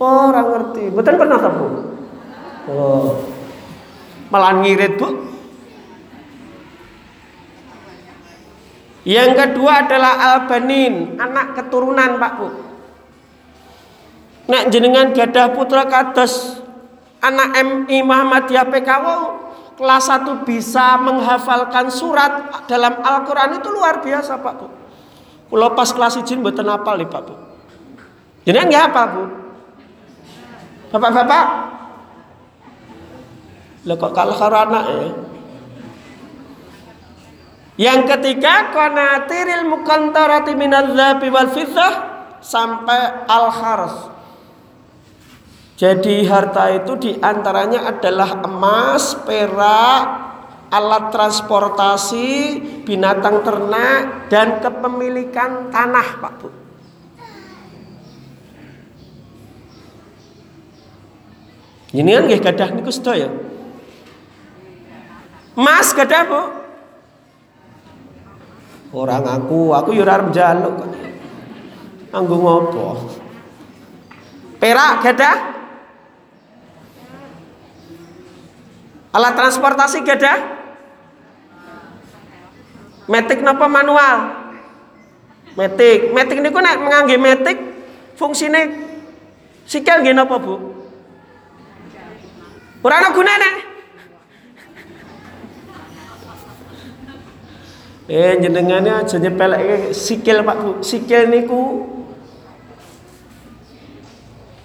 Oh, 0.00 0.32
orang 0.32 0.46
ngerti. 0.50 0.90
Mboten 0.90 1.14
pernah 1.20 1.38
ta 1.38 1.50
Bu? 1.52 1.66
Oh 2.72 3.34
malah 4.34 4.58
ngirit 4.58 4.98
bu 4.98 5.08
yang 9.06 9.36
kedua 9.38 9.86
adalah 9.86 10.12
albanin 10.34 11.14
anak 11.20 11.54
keturunan 11.54 12.18
pak 12.18 12.34
bu 12.34 12.48
Nak 14.44 14.68
jenengan 14.68 15.16
gadah 15.16 15.56
putra 15.56 15.88
kados 15.88 16.60
anak 17.24 17.56
MI 17.64 18.04
Muhammadiyah 18.04 18.68
PKW 18.68 19.06
kelas 19.74 20.04
1 20.10 20.46
bisa 20.46 20.98
menghafalkan 21.02 21.90
surat 21.90 22.64
dalam 22.70 22.98
Al-Quran 23.02 23.58
itu 23.58 23.68
luar 23.70 24.00
biasa 24.00 24.38
Pak 24.38 24.54
Bu. 24.58 24.66
Kalau 25.54 25.70
pas 25.74 25.90
kelas 25.90 26.18
izin 26.18 26.42
buatan 26.42 26.66
apa 26.70 26.94
nih 26.98 27.08
Pak 27.10 27.22
Bu. 27.26 27.34
Jenengan 28.46 28.66
nggak 28.70 28.84
apa 28.90 29.02
Bu? 29.10 29.24
Bapak-bapak 30.94 31.46
lo 33.84 33.94
kok 34.00 34.12
kalah 34.16 34.36
karo 34.38 34.56
anak 34.64 34.84
ya? 34.88 35.08
Yang 37.74 38.00
ketiga 38.14 38.70
qanatiril 38.70 39.66
muqantarati 39.66 40.54
minadz-dzahabi 40.54 41.28
wal 41.34 41.50
sampai 42.38 43.26
al-khars. 43.26 44.13
Jadi 45.74 46.22
harta 46.30 46.70
itu 46.70 46.94
di 46.94 47.10
antaranya 47.18 47.90
adalah 47.90 48.46
emas, 48.46 49.18
perak, 49.26 50.02
alat 50.70 51.10
transportasi, 51.10 52.30
binatang 52.86 53.42
ternak, 53.42 54.30
dan 54.30 54.62
kepemilikan 54.62 55.74
tanah, 55.74 56.08
Pak 56.22 56.32
Bu. 56.38 56.48
Ini 61.94 62.10
kan 62.10 62.26
gak 62.26 62.42
gadah 62.42 62.68
niku 62.74 62.90
sedaya. 62.90 63.30
Mas 65.54 65.90
gadah 65.94 66.22
Bu? 66.26 66.42
Orang 68.94 69.26
aku, 69.26 69.74
aku 69.74 69.90
ora 69.98 70.22
njaluk 70.22 70.74
kok. 70.74 70.90
Anggo 72.14 72.38
ngopo? 72.38 72.86
Perak 74.62 75.02
gadah? 75.02 75.53
Alat 79.14 79.38
transportasi 79.38 80.02
gadah? 80.02 80.38
Metik 83.06 83.46
napa 83.46 83.70
manual? 83.70 84.16
Metik. 85.54 86.10
Metik 86.10 86.42
niku 86.42 86.58
nek 86.58 86.82
ngangge 86.82 87.16
metik 87.16 87.58
fungsine 88.18 88.84
Sikil 89.64 90.04
nggih 90.04 90.12
napa, 90.12 90.36
Bu? 90.36 90.60
Ora 92.84 93.00
ana 93.00 93.16
gunane. 93.16 93.50
Eh 98.04 98.36
jenengane 98.36 98.92
aja 98.92 99.16
nyepeleke 99.16 99.96
sikil 99.96 100.44
Pak 100.44 100.56
Bu. 100.60 100.70
Sikil 100.84 101.32
niku 101.32 101.88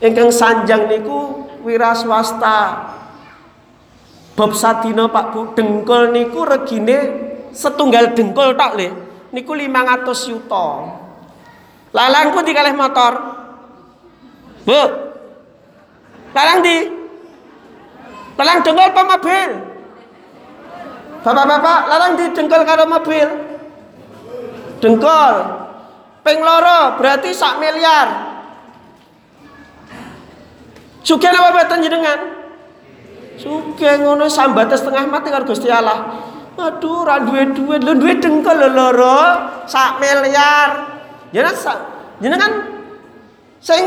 ingkang 0.03 0.27
sanjang 0.27 0.91
niku 0.91 1.47
wira 1.63 1.95
swasta. 1.95 2.98
Bab 4.39 4.55
sadina 4.55 5.11
Pak 5.11 5.35
Bu, 5.35 5.51
dengkul 5.51 6.15
niku 6.15 6.47
regine 6.47 6.97
setunggal 7.51 8.15
dengkul 8.15 8.55
tok 8.55 8.79
le. 8.79 8.87
Niku 9.35 9.51
500 9.51 10.31
yuta. 10.31 10.67
Lalang 11.91 12.31
pun 12.31 12.47
dikalih 12.47 12.71
motor. 12.71 13.19
Bu. 14.63 14.81
Lalang 16.31 16.63
di. 16.63 16.77
Lalang 18.39 18.63
dengkul 18.63 18.87
apa 18.87 19.03
mobil? 19.03 19.49
Bapak-bapak, 21.19 21.79
lalang 21.91 22.13
di 22.15 22.25
dengkul 22.31 22.63
karo 22.63 22.87
mobil. 22.87 23.27
Dengkul. 24.79 25.35
Ping 26.23 26.39
loro 26.39 26.95
berarti 26.95 27.35
sak 27.35 27.59
miliar. 27.59 28.07
Sugih 31.03 31.27
apa 31.27 31.51
boten 31.51 31.83
jenengan? 31.83 32.38
Sugih 33.39 34.03
ngono 34.03 34.27
sambate 34.27 34.75
setengah 34.75 35.07
mati 35.07 35.31
karo 35.31 35.47
Gusti 35.47 35.71
Allah. 35.71 36.27
Aduh, 36.59 37.07
ora 37.07 37.23
duwe 37.23 37.55
duit, 37.55 37.79
lho 37.87 37.95
duwe 37.95 38.19
dengkul 38.19 38.51
lho 38.51 38.67
loro, 38.67 39.19
sak 39.63 40.03
miliar. 40.03 40.99
Jenengan 41.31 41.55
sak 41.55 41.77
jenengan 42.19 42.51
sing 43.63 43.79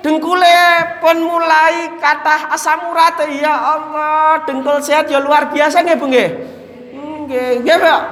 dengkule 0.00 0.56
pun 1.04 1.16
mulai 1.20 1.92
kata 2.00 2.56
asam 2.56 2.88
urat 2.88 3.20
ya 3.36 3.52
Allah, 3.52 4.40
dengkul 4.48 4.80
sehat 4.80 5.12
ya 5.12 5.20
luar 5.20 5.52
biasa 5.52 5.84
nggih 5.84 5.96
Bu 6.00 6.08
nggih. 6.08 6.28
Nggih, 7.28 7.50
nggih 7.68 7.76
Pak. 7.84 8.02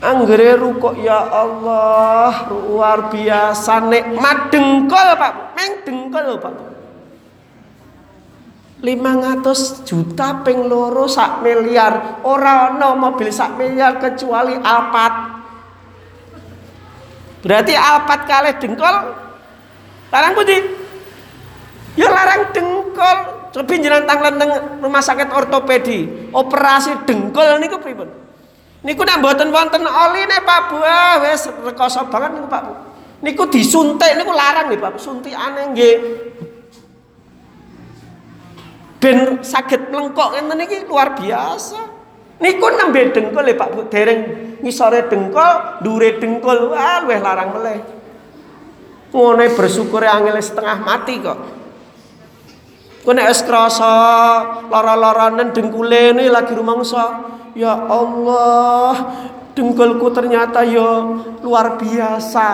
Anggere 0.00 0.60
rukuk 0.60 1.00
ya 1.00 1.24
Allah, 1.24 2.52
luar 2.52 3.08
biasa 3.08 3.80
nikmat 3.80 4.52
dengkul 4.52 5.08
Pak. 5.16 5.56
Meng 5.56 5.72
dengkul 5.88 6.36
Pak. 6.36 6.69
500 8.80 9.84
juta 9.84 10.40
ping 10.40 10.64
loro 10.64 11.04
sak 11.04 11.44
miliar. 11.44 12.24
Ora 12.24 12.72
ana 12.72 12.96
mobil 12.96 13.28
sak 13.28 13.60
miliar 13.60 14.00
kecuali 14.00 14.56
Alphard. 14.56 15.16
Berarti 17.44 17.72
Alphard 17.76 18.22
kalih 18.24 18.54
dengkol. 18.56 18.96
Larang 20.10 20.32
putih 20.32 20.60
ya 21.94 22.08
larang 22.08 22.48
dengkol. 22.56 23.18
Coba 23.50 23.72
jenengan 23.74 24.06
tanglen 24.08 24.34
teng 24.40 24.50
rumah 24.80 25.04
sakit 25.04 25.28
ortopedi. 25.28 26.32
Operasi 26.32 27.04
dengkol 27.04 27.60
niku 27.60 27.76
pripun? 27.84 28.08
Niku 28.80 29.04
nek 29.04 29.20
mboten 29.20 29.52
wonten 29.52 29.84
oline 29.84 30.40
Pak 30.40 30.60
Bu. 30.72 30.80
Ah, 30.80 31.20
wis 31.20 31.52
rekoso 31.68 32.08
banget 32.08 32.40
niku 32.40 32.48
Pak 32.48 32.62
Bu. 32.64 32.72
Niku 33.20 33.44
disuntik 33.52 34.16
niku 34.16 34.32
larang 34.32 34.72
nggih 34.72 34.80
Pak 34.80 34.96
suntikane 34.96 35.76
nggih 35.76 35.94
ben 39.00 39.40
sakit 39.40 39.88
melengkok 39.88 40.36
ngeten 40.36 40.60
iki 40.68 40.78
luar 40.84 41.16
biasa. 41.16 41.80
Niku 42.40 42.66
nembe 42.72 43.12
dengkul 43.12 43.44
ya 43.44 43.56
Pak 43.56 43.68
Bu, 43.72 43.80
dereng 43.92 44.20
ngisore 44.64 45.08
dengkul, 45.08 45.80
dure 45.84 46.16
dengkul, 46.16 46.72
wah 46.72 47.04
luwih 47.04 47.20
larang 47.20 47.52
meleh. 47.52 47.80
Ngono 49.12 49.44
bersyukur 49.56 50.00
angel 50.04 50.40
setengah 50.40 50.78
mati 50.80 51.20
kok. 51.20 51.36
Ku 53.00 53.10
nek 53.12 53.28
wis 53.32 53.44
krasa 53.44 53.92
lara-laranen 54.68 55.52
dengkule 55.52 56.16
ini 56.16 56.28
lagi 56.28 56.52
rumangsa, 56.56 57.28
ya 57.56 57.72
Allah, 57.72 58.92
dengkulku 59.56 60.08
ternyata 60.12 60.64
ya 60.64 61.20
luar 61.44 61.76
biasa. 61.76 62.48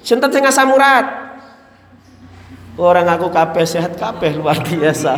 Sinten 0.00 0.30
sing 0.32 0.44
asam 0.44 0.72
urat? 0.72 1.25
Orang 2.76 3.08
aku 3.08 3.32
kabeh 3.32 3.64
sehat 3.64 3.96
kabeh 3.96 4.36
luar 4.36 4.60
biasa. 4.60 5.16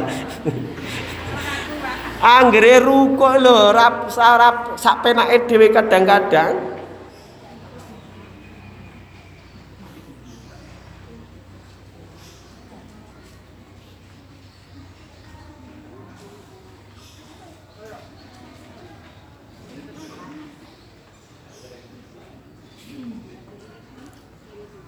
Anggere 2.18 2.78
ruko 2.78 3.34
lho 3.34 3.74
rap 3.74 4.10
sarap 4.10 4.78
sak 4.78 5.02
penake 5.02 5.50
dhewe 5.50 5.74
kadang-kadang. 5.74 6.77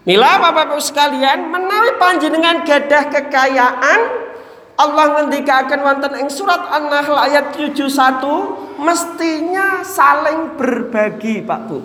Mila 0.09 0.41
Bapak-Bapak 0.41 0.81
sekalian, 0.81 1.53
menawi 1.53 2.01
panjenengan 2.01 2.65
gadah 2.65 3.13
kekayaan, 3.13 4.01
Allah 4.81 5.07
ngendikaken 5.21 5.85
wonten 5.85 6.13
ing 6.25 6.33
surat 6.33 6.73
An-Nahl 6.73 7.21
ayat 7.21 7.53
71 7.53 8.81
mestinya 8.81 9.85
saling 9.85 10.57
berbagi, 10.57 11.45
Pak 11.45 11.61
Bu. 11.69 11.85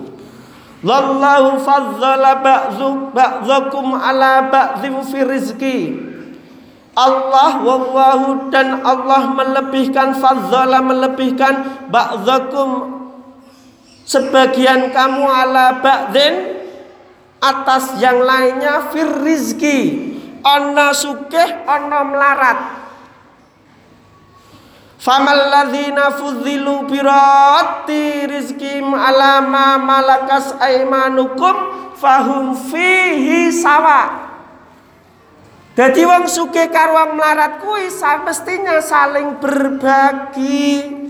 Wallahu 0.80 1.60
fadzala 1.60 2.40
ba'dzu 2.40 3.12
ba'dzakum 3.12 3.92
ala 3.92 4.48
ba'dzin 4.48 4.96
fi 5.04 5.18
rizqi. 5.20 5.78
Allah 6.96 7.60
wallahu 7.60 8.48
dan 8.48 8.80
Allah 8.80 9.28
melebihkan 9.28 10.16
fadzala 10.16 10.80
melebihkan 10.80 11.84
ba'dzakum 11.92 12.96
sebagian 14.08 14.88
kamu 14.96 15.28
ala 15.28 15.84
ba'dzin 15.84 16.55
atas 17.52 17.98
yang 18.02 18.22
lainnya 18.22 18.90
fir 18.90 19.10
rizki. 19.22 19.80
Ana 20.42 20.94
sukeh 20.94 21.66
ana 21.66 22.06
melarat. 22.06 22.58
Famal 24.96 25.52
ladzina 25.52 26.14
fudzilu 26.18 26.86
birati 26.90 28.26
rizkim 28.26 28.90
ala 28.90 29.38
ma 29.42 29.78
malakas 29.78 30.58
aimanukum 30.58 31.54
fahum 31.94 32.58
fihi 32.58 33.54
sawa. 33.54 34.26
Jadi 35.76 36.08
wong 36.08 36.24
suke 36.24 36.72
karo 36.72 36.96
wong 36.96 37.20
melarat 37.20 37.60
kuwi 37.60 37.92
mestinya 38.24 38.80
saling 38.80 39.36
berbagi. 39.38 41.05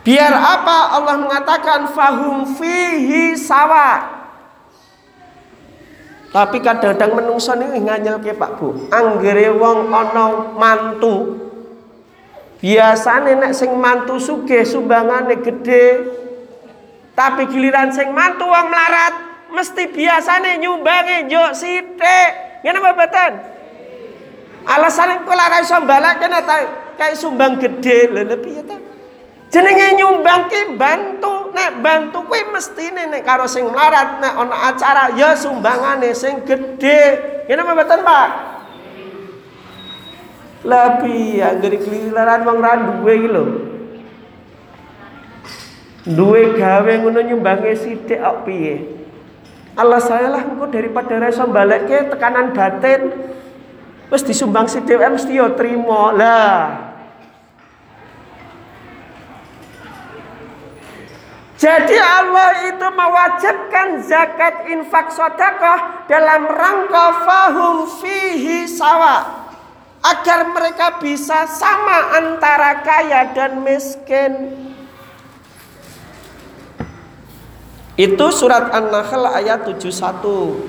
Biar 0.00 0.32
apa 0.32 0.96
Allah 0.96 1.16
mengatakan 1.20 1.92
fahum 1.92 2.56
fihi 2.56 3.36
sawa. 3.36 4.20
Tapi 6.30 6.62
kadang-kadang 6.62 7.18
menungso 7.18 7.52
ini 7.58 7.84
nganyel 7.84 8.22
ke 8.22 8.32
Pak 8.32 8.56
Bu. 8.56 8.88
Anggere 8.88 9.50
wong 9.50 9.90
ana 9.90 10.54
mantu. 10.56 11.36
Biasane 12.62 13.34
nek 13.34 13.52
sing 13.52 13.74
mantu 13.76 14.16
sugih 14.22 14.62
sumbangane 14.64 15.42
gede. 15.42 16.06
Tapi 17.18 17.50
giliran 17.50 17.90
sing 17.92 18.14
mantu 18.14 18.46
wong 18.46 18.66
melarat 18.70 19.14
mesti 19.52 19.90
biasane 19.90 20.62
nyumbange 20.62 21.28
yo 21.28 21.50
sithik. 21.52 22.30
Ngene 22.62 22.78
apa 22.78 22.90
mboten? 22.94 23.32
Alasane 24.70 25.26
kok 25.26 25.34
lara 25.34 25.58
iso 25.60 25.76
mbalake 25.82 26.26
kayak 26.94 27.18
sumbang 27.18 27.58
gede. 27.58 28.06
Lha 28.06 28.36
piye 28.38 28.62
ta? 28.64 28.78
Jenenge 29.50 29.98
nyumbang 29.98 30.46
ki 30.46 30.78
bantu, 30.78 31.50
nek 31.50 31.82
bantu 31.82 32.22
kuwi 32.22 32.54
mestine 32.54 33.10
nek 33.10 33.26
karo 33.26 33.50
sing 33.50 33.66
melarat 33.66 34.22
nek 34.22 34.38
ana 34.38 34.56
acara 34.70 35.10
ya 35.18 35.34
sumbangane 35.34 36.14
sing 36.14 36.46
gedhe. 36.46 37.18
Ngene 37.50 37.66
apa 37.66 37.72
mboten, 37.74 38.00
Pak? 38.06 38.28
Lah 40.70 41.02
piye 41.02 41.42
anggere 41.42 41.82
keliraran 41.82 42.46
wong 42.46 42.58
ra 42.62 42.78
duwe 42.78 43.12
iki 43.18 43.28
lho. 43.32 43.44
Duwe 46.06 46.54
gawe 46.54 46.92
ngono 47.02 47.18
nyumbange 47.18 47.74
sithik 47.74 48.22
kok 48.22 48.46
piye? 48.46 49.02
Allah 49.74 49.98
saya 49.98 50.30
lah 50.30 50.46
engko 50.46 50.70
daripada 50.70 51.16
reso 51.18 51.42
balekke 51.48 52.12
tekanan 52.12 52.52
batin 52.52 53.08
wis 54.12 54.22
disumbang 54.22 54.70
sithik 54.70 55.00
mesti 55.00 55.42
yo 55.42 55.58
trimo. 55.58 56.12
Lah 56.12 56.89
Jadi 61.60 61.92
Allah 61.92 62.72
itu 62.72 62.86
mewajibkan 62.88 64.00
zakat 64.00 64.64
infak 64.72 65.12
sodakoh 65.12 66.08
dalam 66.08 66.48
rangka 66.48 67.06
fahum 67.20 67.84
fihi 68.00 68.64
sawa. 68.64 69.44
Agar 70.00 70.56
mereka 70.56 70.96
bisa 71.04 71.44
sama 71.44 72.16
antara 72.16 72.80
kaya 72.80 73.36
dan 73.36 73.60
miskin. 73.60 74.56
Itu 78.00 78.32
surat 78.32 78.72
An-Nahl 78.72 79.28
ayat 79.28 79.68
71. 79.68 80.64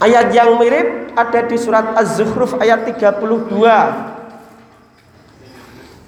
Ayat 0.00 0.32
yang 0.32 0.56
mirip 0.56 1.12
ada 1.12 1.44
di 1.44 1.60
surat 1.60 1.92
Az-Zukhruf 1.92 2.56
ayat 2.56 2.88
32. 2.88 4.17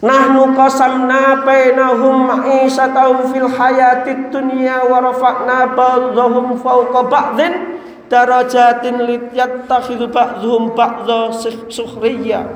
Nahnu 0.00 0.56
qasamna 0.56 1.44
bainahum 1.44 2.24
ma'isyatahum 2.24 3.36
fil 3.36 3.52
hayatid 3.52 4.32
dunya 4.32 4.80
wa 4.88 4.96
rafa'na 5.04 5.76
ba'dhum 5.76 6.56
fawqa 6.56 7.00
ba'dhin 7.04 7.76
darajatin 8.08 8.96
liyattakhidhu 9.04 10.08
ba'dhum 10.08 10.72
ba'dha 10.72 11.36
sukhriya. 11.68 12.48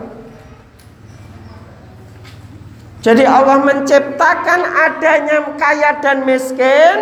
Jadi 3.05 3.29
Allah 3.29 3.61
menciptakan 3.61 4.61
adanya 4.65 5.45
kaya 5.61 6.01
dan 6.01 6.25
miskin 6.25 6.97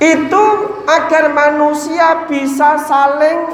itu 0.00 0.44
agar 0.88 1.28
manusia 1.36 2.24
bisa 2.24 2.80
saling 2.80 3.52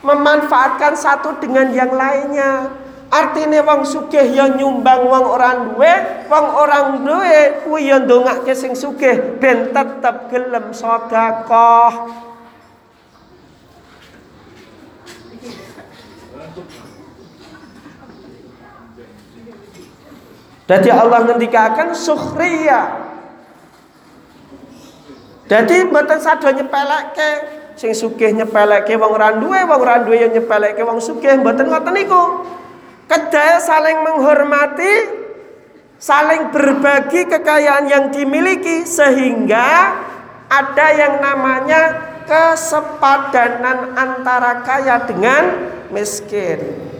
memanfaatkan 0.00 0.96
satu 0.96 1.36
dengan 1.36 1.68
yang 1.76 1.92
lainnya. 1.92 2.80
Artinya 3.12 3.60
wong 3.60 3.84
sugih 3.84 4.24
ya 4.32 4.48
nyumbang 4.48 5.04
wong 5.04 5.24
orang 5.36 5.76
duwe, 5.76 5.92
wong 6.32 6.46
orang 6.56 7.04
duwe 7.04 7.60
kuwi 7.60 7.92
ya 7.92 8.00
ndongake 8.00 8.56
sing 8.56 8.72
sugih 8.72 9.36
ben 9.36 9.68
tetep 9.68 10.32
gelem 10.32 10.72
sedekah. 10.72 11.92
Jadi 20.64 20.88
Allah 20.88 21.20
ngendikakan 21.28 21.92
sukhriya 21.92 23.12
jadi 25.52 25.84
mboten 25.84 26.16
sadho 26.16 26.48
nyepelekke 26.48 27.30
sing 27.76 27.92
sugih 27.92 28.32
nyepelekke 28.32 28.96
wong 28.96 29.12
ora 29.12 29.36
duwe, 29.36 29.60
wong 29.68 29.80
ora 29.84 30.00
duwe 30.00 30.16
ya 30.24 30.28
nyepelekke 30.32 30.80
wong 30.80 30.96
sugih, 30.96 31.36
mboten 31.44 31.68
ngoten 31.68 31.92
niku. 31.92 32.24
Kedai 33.12 33.60
saling 33.60 34.08
menghormati, 34.08 34.94
saling 36.00 36.48
berbagi 36.48 37.28
kekayaan 37.28 37.84
yang 37.84 38.08
dimiliki 38.08 38.88
sehingga 38.88 40.00
ada 40.48 40.86
yang 40.96 41.20
namanya 41.20 42.08
kesepadanan 42.24 43.92
antara 44.00 44.64
kaya 44.64 45.04
dengan 45.04 45.44
miskin. 45.92 46.91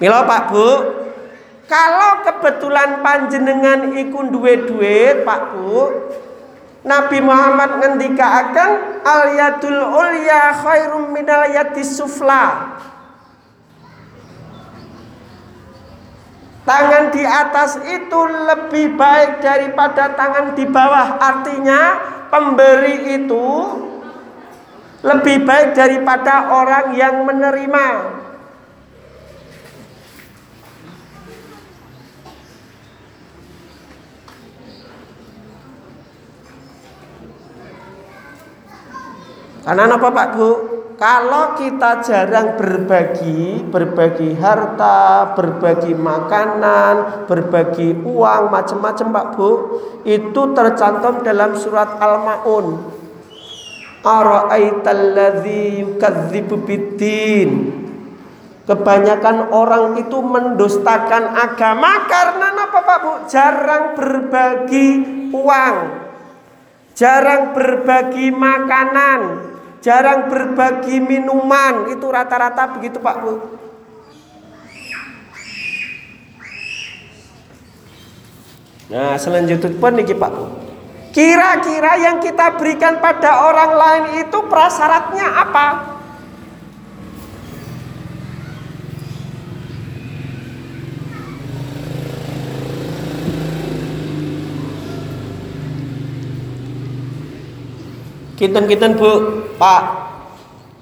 Mila 0.00 0.24
Pak 0.24 0.42
Bu, 0.48 0.68
kalau 1.68 2.24
kebetulan 2.24 3.04
panjenengan 3.04 3.92
iku 3.92 4.32
duwe 4.32 4.64
duit 4.64 5.28
Pak 5.28 5.42
Bu, 5.52 5.76
Nabi 6.80 7.20
Muhammad 7.20 7.76
ngendika 7.84 8.48
akan 8.48 8.70
al 9.04 9.22
yadul 9.36 9.76
ulya 9.76 10.56
khairum 10.56 11.12
minal 11.12 11.44
yadis 11.52 12.00
sufla. 12.00 12.80
Tangan 16.64 17.12
di 17.12 17.20
atas 17.20 17.76
itu 17.84 18.20
lebih 18.24 18.96
baik 18.96 19.44
daripada 19.44 20.16
tangan 20.16 20.56
di 20.56 20.64
bawah. 20.64 21.20
Artinya 21.20 21.80
pemberi 22.32 23.20
itu 23.20 23.48
lebih 25.04 25.44
baik 25.44 25.76
daripada 25.76 26.48
orang 26.52 26.96
yang 26.96 27.24
menerima. 27.28 28.19
Karena 39.70 39.86
apa 39.86 40.10
Pak 40.10 40.28
Bu? 40.34 40.50
Kalau 40.98 41.54
kita 41.54 42.02
jarang 42.02 42.58
berbagi, 42.58 43.62
berbagi 43.70 44.34
harta, 44.34 45.30
berbagi 45.38 45.94
makanan, 45.94 47.22
berbagi 47.30 47.94
uang, 48.02 48.50
macam-macam 48.50 49.06
Pak 49.14 49.26
Bu, 49.38 49.50
itu 50.02 50.42
tercantum 50.58 51.22
dalam 51.22 51.54
surat 51.54 52.02
Al-Maun. 52.02 52.82
Kebanyakan 58.66 59.36
orang 59.54 60.02
itu 60.02 60.18
mendustakan 60.18 61.30
agama 61.30 62.10
karena 62.10 62.58
apa 62.58 62.80
Pak 62.82 62.98
Bu? 63.06 63.12
Jarang 63.30 63.94
berbagi 63.94 64.88
uang. 65.30 65.76
Jarang 66.98 67.54
berbagi 67.54 68.34
makanan, 68.34 69.49
jarang 69.84 70.32
berbagi 70.32 71.00
minuman. 71.00 71.92
Itu 71.92 72.08
rata-rata 72.08 72.76
begitu 72.76 73.00
Pak 73.00 73.16
Bu. 73.20 73.32
Nah 78.90 79.14
selanjutnya 79.20 79.70
pun 79.76 79.92
nih 79.94 80.14
Pak 80.16 80.30
Bu. 80.32 80.44
Kira-kira 81.10 81.98
yang 81.98 82.22
kita 82.22 82.54
berikan 82.54 83.02
pada 83.02 83.50
orang 83.50 83.72
lain 83.74 84.04
itu 84.22 84.38
prasyaratnya 84.46 85.26
apa? 85.42 85.66
Kinten-kinten 98.40 98.96
Bu, 98.96 99.12
Pak. 99.60 99.82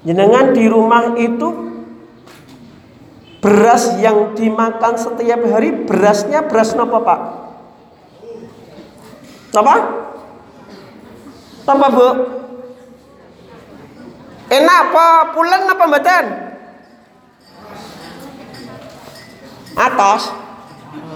Jenengan 0.07 0.55
di 0.55 0.63
rumah 0.71 1.11
itu 1.19 1.67
beras 3.43 3.99
yang 3.99 4.31
dimakan 4.31 4.95
setiap 4.95 5.43
hari 5.43 5.83
berasnya 5.83 6.47
beras 6.47 6.71
apa 6.71 6.97
Pak? 7.03 7.19
Apa? 9.59 9.75
Apa 11.67 11.87
Bu? 11.91 12.09
Enak 14.47 14.77
apa? 14.87 15.07
Pulen 15.35 15.67
apa 15.67 15.83
mboten? 15.83 16.25
Atos. 19.75 20.23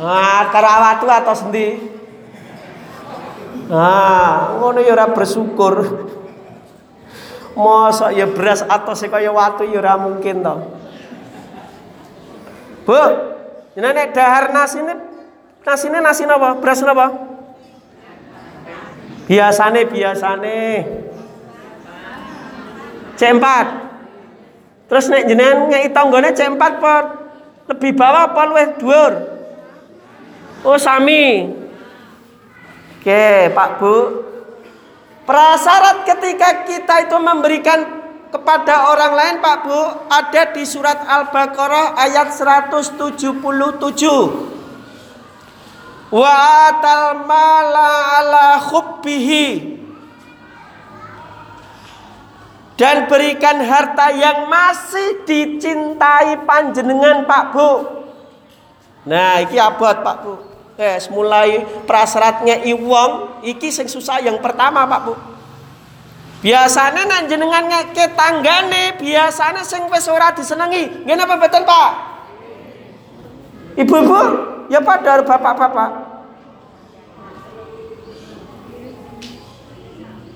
Ah, 0.04 0.52
karawatu 0.52 1.08
endi? 1.48 1.68
Ah, 3.72 4.60
ngono 4.60 4.84
ya 4.84 4.92
ora 4.92 5.08
bersyukur. 5.16 6.04
Masa 7.54 8.10
ya 8.10 8.26
beras 8.26 8.66
atau 8.66 8.98
sih 8.98 9.10
kaya 9.10 9.30
watu 9.30 9.62
ya 9.62 9.78
ora 9.78 9.94
mungkin 10.02 10.42
toh. 10.42 10.74
Bu, 12.84 13.02
jenenge 13.78 14.10
dahar 14.12 14.50
nasi 14.50 14.82
ini 14.82 14.94
nasi 15.62 15.86
ini 15.88 15.98
nasi 16.02 16.26
napa? 16.26 16.58
Beras 16.58 16.82
napa? 16.82 17.14
Biasane 19.30 19.86
biasane 19.88 20.60
C4. 23.16 23.46
Terus 24.90 25.06
nek 25.10 25.24
jenengan 25.30 25.70
ngeki 25.70 25.90
tanggane 25.94 26.30
C4 26.34 26.58
apa 26.60 26.96
lebih 27.72 27.92
bawah 27.96 28.34
apa 28.34 28.42
luwih 28.50 28.68
dhuwur? 28.82 29.14
Oh 30.64 30.80
sami. 30.82 31.50
Oke, 33.04 33.52
Pak 33.52 33.70
Bu, 33.84 33.96
Prasyarat 35.24 36.04
ketika 36.04 36.68
kita 36.68 37.08
itu 37.08 37.16
memberikan 37.16 37.80
kepada 38.28 38.92
orang 38.92 39.14
lain 39.16 39.36
Pak 39.40 39.58
Bu 39.64 39.82
ada 40.12 40.44
di 40.52 40.68
surat 40.68 41.00
Al-Baqarah 41.00 41.96
ayat 41.96 42.36
177. 42.36 43.24
Wa 46.14 46.34
atal 46.68 47.24
mala 47.24 47.92
ala 48.20 48.48
khubbihi 48.68 49.80
dan 52.76 53.08
berikan 53.08 53.64
harta 53.64 54.12
yang 54.12 54.52
masih 54.52 55.24
dicintai 55.24 56.44
panjenengan 56.44 57.24
Pak 57.24 57.46
Bu. 57.56 57.70
Nah, 59.08 59.40
iki 59.40 59.56
abot 59.56 60.04
Pak 60.04 60.18
Bu. 60.20 60.53
Eh, 60.74 60.98
mulai 61.14 61.62
prasyaratnya 61.86 62.66
iwong 62.66 63.46
iki 63.46 63.70
sing 63.70 63.86
susah 63.86 64.18
yang 64.26 64.42
pertama 64.42 64.90
Pak 64.90 65.02
Bu. 65.06 65.14
Biasanya 66.42 67.06
nan 67.06 67.30
jenengan 67.30 67.70
ngeke 67.70 68.18
tanggane, 68.18 68.98
biasanya 68.98 69.62
sing 69.62 69.86
wis 69.88 70.10
ora 70.10 70.34
disenengi. 70.34 71.06
Ngene 71.06 71.24
apa 71.24 71.36
betul 71.40 71.64
Pak? 71.64 71.92
Ibu-ibu, 73.80 74.20
ya 74.68 74.82
pada 74.82 75.22
bapak-bapak. 75.24 75.92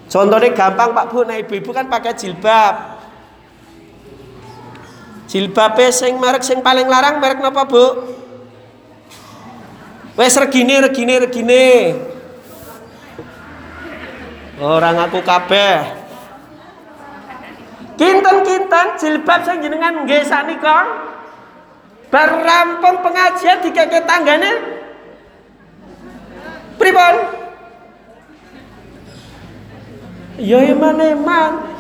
Contohnya 0.08 0.50
gampang 0.56 0.96
Pak 0.96 1.06
Bu, 1.12 1.28
nah 1.28 1.36
ibu-ibu 1.36 1.70
kan 1.76 1.90
pakai 1.92 2.16
jilbab. 2.16 3.04
Jilbab 5.28 5.76
sing 5.92 6.16
merek 6.22 6.46
sing 6.46 6.64
paling 6.64 6.88
larang 6.88 7.20
merek 7.20 7.44
napa 7.44 7.68
Bu? 7.68 8.16
Wes 10.18 10.34
regine 10.34 10.82
regine 10.82 11.16
regine. 11.22 11.94
Orang 14.58 14.98
aku 14.98 15.22
kabeh. 15.22 15.86
Kinten-kinten 18.02 18.88
jilbab 18.98 19.46
sing 19.46 19.62
jenengan 19.62 20.06
nggih 20.06 20.26
sanika 20.26 20.86
bar 22.10 22.30
rampung 22.42 23.06
pengajian 23.06 23.62
dikeke 23.62 24.06
tanggane 24.10 24.52
pripun? 26.82 27.16
Ya 30.42 30.62
eman-eman. 30.66 31.77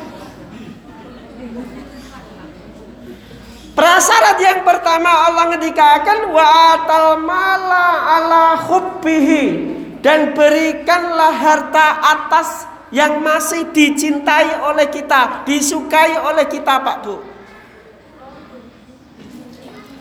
Prasarat 3.78 4.42
yang 4.42 4.66
pertama 4.66 5.30
Allah 5.30 5.54
ngedikakan 5.54 6.34
wa 6.34 6.46
atal 6.74 7.22
mala 7.22 7.88
ala 8.18 8.46
hubbihi 8.66 9.70
dan 10.02 10.34
berikanlah 10.34 11.30
harta 11.30 12.02
atas 12.02 12.66
yang 12.90 13.22
masih 13.22 13.70
dicintai 13.70 14.66
oleh 14.66 14.90
kita, 14.90 15.46
disukai 15.46 16.18
oleh 16.18 16.50
kita, 16.50 16.82
Pak 16.82 16.98
Bu. 17.06 17.22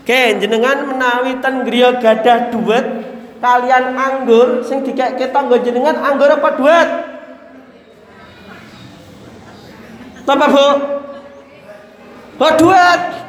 Oke, 0.00 0.22
jenengan 0.40 0.88
menawi 0.88 1.36
ten 1.44 1.60
griya 1.68 2.00
gadah 2.00 2.48
duit 2.56 2.86
kalian 3.44 3.92
anggur 3.92 4.64
sing 4.64 4.88
dikek 4.88 5.20
tangga 5.36 5.60
jenengan 5.60 6.00
anggur 6.00 6.32
apa 6.32 6.48
duit? 6.56 6.88
Apa 10.24 10.46
Bu? 10.48 10.68
Oh, 12.40 12.52
duit. 12.56 13.26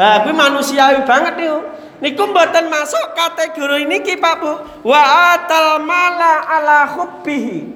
Nah, 0.00 0.24
kuwi 0.24 0.32
manusiawi 0.32 1.04
banget 1.04 1.36
nih. 1.36 1.52
Niku 2.00 2.24
mboten 2.32 2.72
masuk 2.72 3.12
kategori 3.12 3.84
ini 3.84 4.00
Pak 4.16 4.34
Bu. 4.40 4.52
Wa 4.88 5.36
atal 5.36 5.84
mala 5.84 6.40
ala 6.48 6.88
hubbihi. 6.96 7.68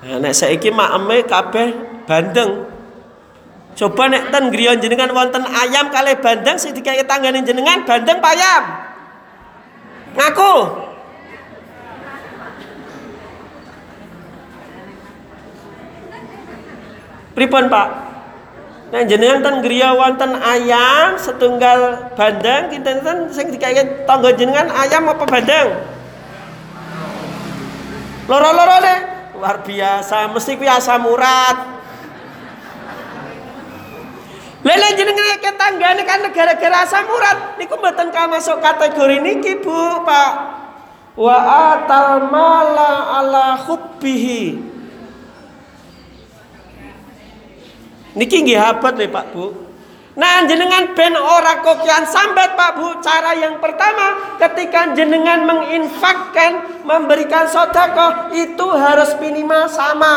Nah, 0.00 0.16
nek 0.24 0.32
saiki 0.32 0.72
makeme 0.72 1.20
kabeh 1.28 1.68
bandeng. 2.08 2.64
Coba 3.76 4.08
nek 4.08 4.32
ten 4.32 4.48
griya 4.48 4.72
jenengan 4.80 5.12
wonten 5.12 5.44
ayam 5.44 5.92
kali 5.92 6.16
bandeng 6.16 6.56
sing 6.56 6.72
dikai 6.72 7.04
tanggane 7.04 7.44
jenengan 7.44 7.84
bandeng 7.84 8.24
payam. 8.24 8.64
Ngaku. 10.16 10.79
Pripun 17.34 17.70
Pak? 17.70 17.88
Nah 18.90 19.06
jenengan 19.06 19.38
ten 19.38 19.56
griya 19.62 19.94
wonten 19.94 20.34
ayam 20.34 21.14
setunggal 21.14 22.10
bandeng 22.18 22.74
kinten 22.74 23.30
sing 23.30 23.54
dikaya 23.54 24.02
tangga 24.02 24.34
jenengan 24.34 24.66
ayam 24.66 25.06
apa 25.06 25.24
bandeng? 25.30 25.78
Loro-loro 28.26 28.76
deh. 28.82 29.00
Luar 29.38 29.62
biasa, 29.62 30.30
mesti 30.30 30.58
kuwi 30.58 30.68
asam 30.68 31.06
urat. 31.06 31.58
Lele 34.60 34.88
jenengan 34.92 35.54
tanggane 35.56 36.02
kan 36.04 36.20
gara-gara 36.34 36.84
asam 36.84 37.08
urat 37.08 37.56
niku 37.56 37.80
mboten 37.80 38.12
masuk 38.28 38.60
kategori 38.60 39.18
niki 39.22 39.58
Bu, 39.64 40.04
Pak. 40.04 40.32
Wa 41.16 41.36
atal 41.74 42.26
mala 42.30 43.22
ala 43.22 43.46
hubbihi. 43.66 44.69
Niki 48.14 48.42
nggih 48.42 48.58
habat 48.58 48.98
lho 48.98 49.06
Pak 49.06 49.26
Bu. 49.30 49.70
Nah 50.18 50.42
jenengan 50.42 50.90
ben 50.98 51.14
ora 51.14 51.62
kokian 51.62 52.02
sambat 52.02 52.58
Pak 52.58 52.70
Bu. 52.74 52.98
Cara 52.98 53.38
yang 53.38 53.62
pertama 53.62 54.36
ketika 54.42 54.90
jenengan 54.98 55.46
menginfakkan 55.46 56.82
Memberikan 56.82 57.46
sodako 57.46 58.34
Itu 58.34 58.66
harus 58.74 59.14
minimal 59.22 59.70
sama. 59.70 60.14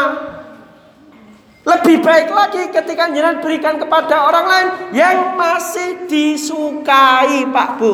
Lebih 1.63 2.03
baik 2.03 2.33
lagi 2.33 2.63
ketika 2.73 3.13
jenengan 3.13 3.39
berikan 3.39 3.77
kepada 3.77 4.25
orang 4.25 4.45
lain 4.49 4.67
Yang 4.97 5.17
masih 5.37 5.89
disukai 6.09 7.45
Pak 7.45 7.69
Bu. 7.77 7.91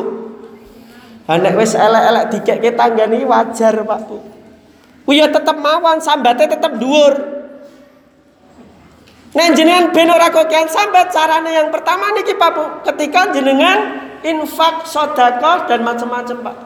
Anak 1.30 1.54
wis 1.60 1.78
elek-elek 1.78 2.24
dikek 2.34 2.74
tanggani 2.74 3.22
wajar 3.28 3.76
Pak 3.76 4.00
Bu. 4.08 4.18
Uya 5.06 5.28
tetap 5.28 5.60
mawon 5.60 6.00
sambatnya 6.00 6.56
tetap 6.56 6.74
dhuwur 6.80 7.39
Nah 9.30 9.46
jenengan 9.54 9.94
ben 9.94 10.10
ora 10.10 10.26
kokian 10.34 10.66
sambat 10.66 11.14
carane 11.14 11.54
yang 11.54 11.70
pertama 11.70 12.10
niki 12.18 12.34
Pak 12.34 12.50
Bu, 12.50 12.64
ketika 12.82 13.30
jenengan 13.30 14.10
infak 14.26 14.90
sodako 14.90 15.70
dan 15.70 15.86
macam-macam 15.86 16.36
Pak. 16.50 16.56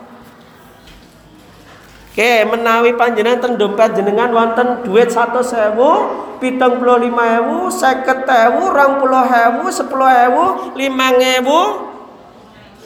Oke, 2.15 2.47
menawi 2.47 2.95
panjenengan 2.95 3.43
ten 3.43 3.53
dompet 3.59 3.99
jenengan 3.99 4.31
wonten 4.31 4.87
duit 4.87 5.11
satu 5.11 5.43
sewu, 5.43 5.93
pitung 6.39 6.79
puluh 6.79 7.03
lima 7.03 7.43
ewu, 7.43 7.67
seket 7.69 8.23
ewu, 8.23 8.71
rong 8.71 9.03
puluh 9.03 9.27
ewu, 9.27 9.67
sepuluh 9.69 10.07
ewu, 10.31 10.45
lima 10.79 11.11
ewu, 11.11 11.91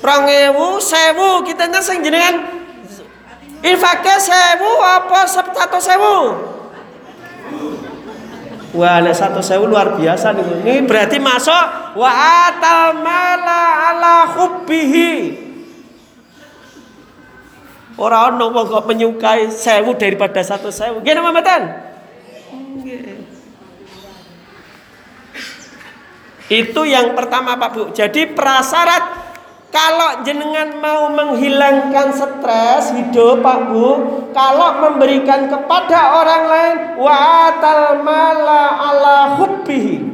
rong 0.00 0.24
ewu, 0.32 0.80
sewu, 0.80 1.44
kita 1.44 1.68
sing 1.84 2.00
jenengan 2.00 2.40
infaknya 3.60 4.16
sewu 4.16 4.80
apa 4.80 5.28
satu 5.28 5.76
sewu? 5.76 6.16
Wah, 8.76 9.00
nek 9.00 9.16
satu 9.16 9.40
sewu 9.40 9.64
luar 9.64 9.96
biasa 9.96 10.36
nih. 10.36 10.44
Ini 10.60 10.84
berarti 10.84 11.16
masuk 11.16 11.96
wa 11.96 12.10
atal 12.48 13.00
mala 13.00 13.62
ala 13.92 14.16
hubbihi. 14.36 15.12
Orang 17.98 18.38
ono 18.38 18.54
wong 18.54 18.66
kok 18.68 18.84
menyukai 18.86 19.48
sewu 19.50 19.96
daripada 19.96 20.44
satu 20.44 20.68
sewu. 20.68 21.00
Gimana 21.00 21.32
mamatan? 21.32 21.62
Itu 26.48 26.80
yang 26.88 27.12
pertama 27.12 27.60
Pak 27.60 27.70
Bu. 27.76 27.82
Jadi 27.92 28.32
prasyarat 28.32 29.27
kalau 29.68 30.24
jenengan 30.24 30.80
mau 30.80 31.12
menghilangkan 31.12 32.16
stres 32.16 32.96
hidup 32.96 33.44
Pak 33.44 33.58
Bu, 33.68 33.88
kalau 34.32 34.80
memberikan 34.88 35.44
kepada 35.44 36.24
orang 36.24 36.42
lain 36.48 36.76
wa 36.96 37.52
mala 38.00 38.64
ala 38.80 39.18
hubbihi. 39.36 40.08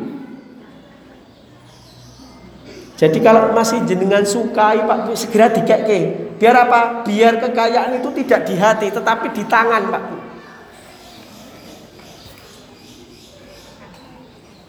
Jadi 2.99 3.19
kalau 3.23 3.55
masih 3.55 3.87
jenengan 3.87 4.27
sukai 4.27 4.83
Pak 4.83 4.99
Bu 5.07 5.13
segera 5.15 5.47
dikeke. 5.51 6.35
Biar 6.35 6.67
apa? 6.67 7.07
Biar 7.07 7.39
kekayaan 7.39 8.03
itu 8.03 8.11
tidak 8.23 8.51
di 8.51 8.55
hati 8.59 8.91
tetapi 8.91 9.31
di 9.31 9.43
tangan 9.47 9.83
Pak 9.87 10.03
Bu. 10.03 10.17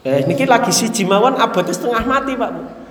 Eh, 0.06 0.22
ini 0.22 0.46
lagi 0.46 0.70
si 0.70 0.86
Jimawan 0.94 1.42
abadnya 1.42 1.74
setengah 1.74 2.06
mati 2.06 2.38
Pak 2.38 2.52
Bu. 2.54 2.85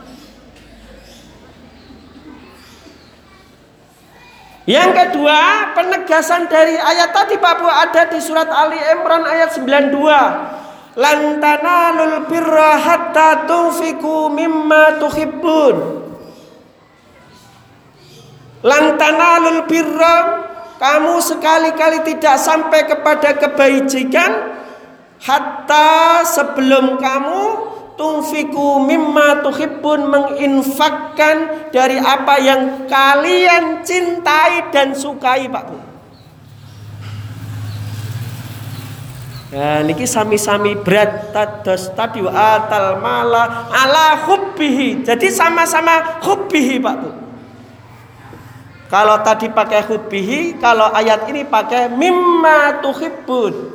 Yang 4.64 4.90
kedua, 4.96 5.72
penegasan 5.76 6.48
dari 6.48 6.72
ayat 6.72 7.12
tadi 7.12 7.36
Pak 7.36 7.54
Bu 7.60 7.68
ada 7.68 8.08
di 8.08 8.16
surat 8.16 8.48
Ali 8.48 8.80
Imran 8.80 9.20
ayat 9.28 9.52
92. 9.60 10.96
Lantana 10.96 11.92
lul 11.92 12.24
birra 12.24 12.80
hatta 12.80 13.44
tunfiku 13.44 14.32
mimma 14.32 14.96
tuhibbun. 15.04 15.76
Lantana 18.64 19.30
lul 19.44 19.68
birra 19.68 20.16
kamu 20.80 21.20
sekali-kali 21.20 22.00
tidak 22.08 22.40
sampai 22.40 22.88
kepada 22.88 23.36
kebajikan 23.36 24.54
hatta 25.20 26.24
sebelum 26.24 26.96
kamu 26.96 27.73
tunfiku 27.94 28.82
mimma 28.82 29.42
tuhibbun 29.42 30.06
menginfakkan 30.10 31.68
dari 31.70 31.98
apa 31.98 32.34
yang 32.42 32.86
kalian 32.90 33.82
cintai 33.86 34.70
dan 34.70 34.94
sukai 34.94 35.46
Pak 35.50 35.64
Bu. 35.66 35.76
Nah, 39.54 39.86
niki 39.86 40.02
sami-sami 40.02 40.74
berat 40.74 41.30
tados 41.30 41.86
tadi 41.94 42.18
atal 42.26 42.98
mala 42.98 43.70
ala 43.70 44.18
hubbihi. 44.26 45.06
Jadi 45.06 45.30
sama-sama 45.30 46.22
hubbihi 46.26 46.82
Pak 46.82 46.96
Bu. 46.98 47.10
Kalau 48.90 49.18
tadi 49.26 49.50
pakai 49.50 49.82
hubbihi, 49.90 50.62
kalau 50.62 50.86
ayat 50.94 51.26
ini 51.26 51.42
pakai 51.42 51.90
mimma 51.90 52.78
tuhibbun. 52.78 53.73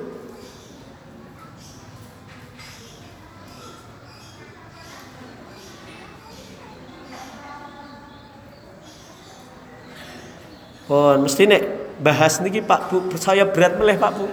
Pun 10.89 11.21
mesti 11.21 11.45
nek 11.45 11.63
bahas 12.01 12.41
niki 12.41 12.65
Pak 12.65 12.89
Bu, 12.89 13.13
saya 13.21 13.45
berat 13.45 13.77
meleh 13.77 13.93
Pak 13.93 14.11
Bu. 14.17 14.25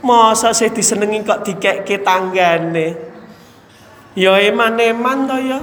Masa 0.00 0.56
saya 0.56 0.72
disenengi 0.72 1.20
kok 1.28 1.44
dikekke 1.44 2.00
tanggane. 2.00 2.96
Ya 4.16 4.40
eman-eman 4.48 5.28
to 5.28 5.36
ya. 5.44 5.60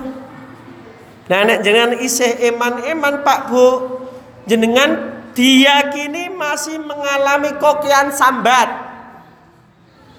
Nah 1.26 1.42
nek 1.50 1.66
jenengan 1.66 1.98
isih 1.98 2.38
eman-eman 2.54 3.26
Pak 3.26 3.50
Bu, 3.50 3.66
jenengan 4.46 5.18
diyakini 5.34 6.30
masih 6.30 6.78
mengalami 6.86 7.58
kokian 7.58 8.14
sambat. 8.14 8.85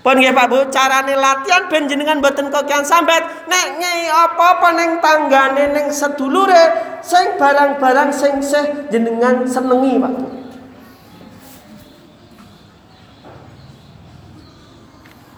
Pun 0.07 0.23
nggih 0.23 0.31
Pak 0.31 0.47
Bu, 0.47 0.63
carane 0.71 1.19
latihan 1.19 1.67
ben 1.67 1.91
jenengan 1.91 2.23
mboten 2.23 2.47
kokian 2.47 2.87
sambat. 2.87 3.27
Nek 3.51 3.67
nyai 3.75 4.07
apa-apa 4.07 4.79
ning 4.79 5.03
tanggane 5.03 5.75
ning 5.75 5.91
sedulure 5.91 6.95
sing 7.03 7.35
barang-barang 7.35 8.15
sing 8.15 8.39
seh 8.39 8.87
jenengan 8.87 9.43
senengi 9.43 9.99
Pak 9.99 10.13
Bu. 10.15 10.27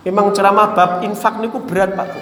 Memang 0.04 0.36
ceramah 0.36 0.76
bab 0.76 1.00
infak 1.00 1.40
niku 1.40 1.64
berat 1.64 1.96
Pak 1.96 2.06
Bu. 2.12 2.20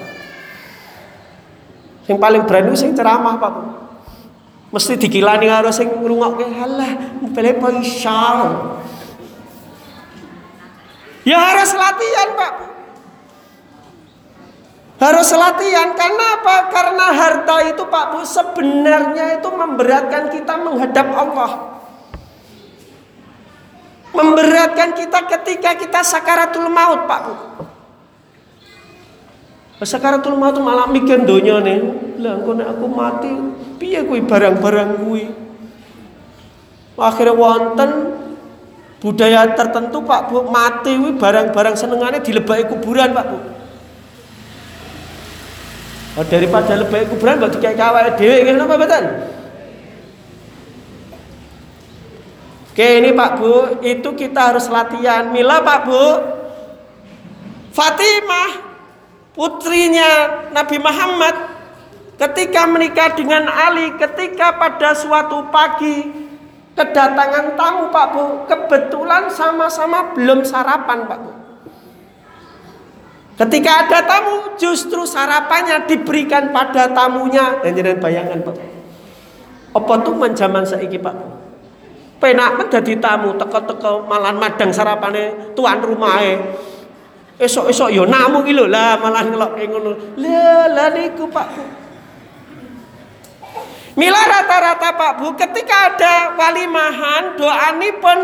Yang 2.07 2.19
paling 2.23 2.43
berat 2.47 2.63
niku 2.63 2.79
sing 2.79 2.95
ceramah 2.95 3.35
Pak 3.43 3.51
Bu. 3.51 3.63
Mesti 4.71 4.95
dikilani 4.95 5.51
karo 5.51 5.67
sing 5.75 5.91
ngrungokke 5.99 6.47
halah 6.47 6.95
bele 7.27 7.59
insyaallah. 7.59 8.79
Ya 11.27 11.35
harus 11.43 11.75
latihan 11.75 12.29
Pak. 12.39 12.53
Harus 14.97 15.29
latihan 15.35 15.91
karena 15.91 16.25
apa? 16.39 16.55
Karena 16.71 17.05
harta 17.11 17.55
itu 17.67 17.83
Pak 17.83 18.05
Bu 18.15 18.23
sebenarnya 18.23 19.43
itu 19.43 19.49
memberatkan 19.51 20.31
kita 20.31 20.55
menghadap 20.55 21.07
Allah. 21.11 21.51
Memberatkan 24.15 24.95
kita 24.95 25.19
ketika 25.37 25.75
kita 25.75 25.99
sakaratul 26.01 26.71
maut 26.71 27.03
Pak 27.11 27.19
Bu. 27.27 27.33
Sakaratul 29.83 30.39
maut 30.39 30.55
malah 30.63 30.87
mikir 30.87 31.27
donya 31.27 31.59
nih. 31.59 31.79
Lah 32.23 32.39
aku 32.39 32.87
mati 32.87 33.29
piye 33.77 33.99
kuwi 34.07 34.23
barang-barang 34.23 35.03
kuwi? 35.03 35.27
Akhirnya 36.97 37.37
wonten 37.37 37.91
budaya 38.97 39.45
tertentu 39.53 40.01
Pak 40.01 40.33
Bu 40.33 40.49
mati 40.49 40.97
wi 40.97 41.13
barang-barang 41.17 41.75
senengane 41.77 42.17
dilebaki 42.21 42.65
kuburan 42.69 43.13
Pak 43.13 43.25
Bu. 43.29 43.37
Oh, 46.17 46.25
daripada 46.25 46.73
lebay 46.73 47.05
kuburan 47.05 47.37
mbok 47.37 47.61
dikai 47.61 47.77
awake 47.77 48.17
dhewe 48.17 48.41
nggih 48.41 48.57
napa 48.57 48.73
mboten 48.73 49.05
Oke 52.73 53.01
ini 53.01 53.09
Pak 53.13 53.31
Bu 53.41 53.53
itu 53.81 54.09
kita 54.13 54.53
harus 54.53 54.69
latihan. 54.69 55.33
Mila 55.33 55.65
Pak 55.65 55.79
Bu. 55.89 56.05
Fatimah 57.73 58.49
putrinya 59.33 60.09
Nabi 60.53 60.77
Muhammad 60.81 61.37
ketika 62.17 62.65
menikah 62.65 63.13
dengan 63.13 63.45
Ali 63.49 63.93
ketika 63.97 64.57
pada 64.57 64.97
suatu 64.97 65.49
pagi 65.53 66.26
kedatangan 66.77 67.57
tamu 67.57 67.89
Pak 67.89 68.07
Bu 68.13 68.23
kebetulan 68.45 69.25
sama-sama 69.33 70.13
belum 70.13 70.45
sarapan 70.45 71.09
Pak 71.09 71.19
Bu. 71.25 71.31
Ketika 73.37 73.85
ada 73.85 73.99
tamu 74.05 74.53
justru 74.57 75.01
sarapannya 75.05 75.89
diberikan 75.89 76.53
pada 76.53 76.89
tamunya. 76.93 77.61
Dan 77.65 77.73
jangan 77.73 77.97
bayangan 77.97 78.39
Pak. 78.45 78.55
Apa 79.77 79.93
tuh 80.05 80.13
menjaman 80.13 80.63
saiki 80.65 81.01
Pak 81.01 81.13
Bu? 81.17 81.27
Penak 82.17 82.61
menjadi 82.61 82.97
tamu 82.97 83.33
teko-teko 83.37 84.05
malah 84.05 84.33
madang 84.33 84.73
sarapannya 84.73 85.53
tuan 85.53 85.77
rumahnya 85.81 86.49
esok-esok 87.37 87.93
yo 87.93 88.09
namu 88.09 88.41
gitu 88.41 88.65
lah 88.65 88.97
malah 88.97 89.21
ngelok 89.21 89.53
ngono. 89.69 89.91
Lah 90.17 90.65
lah 90.65 90.89
niku 90.97 91.29
Pak 91.29 91.47
Bu 91.53 91.86
Mila 93.97 94.21
rata-rata 94.29 94.93
Pak 94.93 95.11
Bu 95.17 95.33
ketika 95.33 95.89
ada 95.89 96.37
walimahan 96.37 97.33
pun 97.97 98.19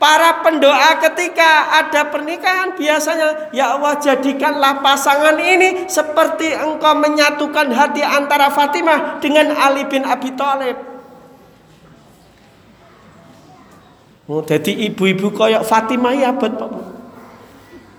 para 0.00 0.40
pendoa 0.40 0.96
ketika 1.04 1.68
ada 1.84 2.08
pernikahan 2.08 2.72
biasanya 2.72 3.52
ya 3.52 3.76
Allah 3.76 4.00
jadikanlah 4.00 4.80
pasangan 4.80 5.36
ini 5.36 5.84
seperti 5.84 6.56
engkau 6.56 6.96
menyatukan 6.96 7.68
hati 7.76 8.00
antara 8.00 8.48
Fatimah 8.48 9.20
dengan 9.20 9.52
Ali 9.52 9.84
bin 9.84 10.00
Abi 10.08 10.32
Thalib. 10.32 10.80
Oh, 14.32 14.40
jadi 14.40 14.72
ibu-ibu 14.88 15.28
koyok 15.36 15.60
Fatimah 15.60 16.16
ya 16.16 16.32
bet 16.32 16.56
Pak. 16.56 16.70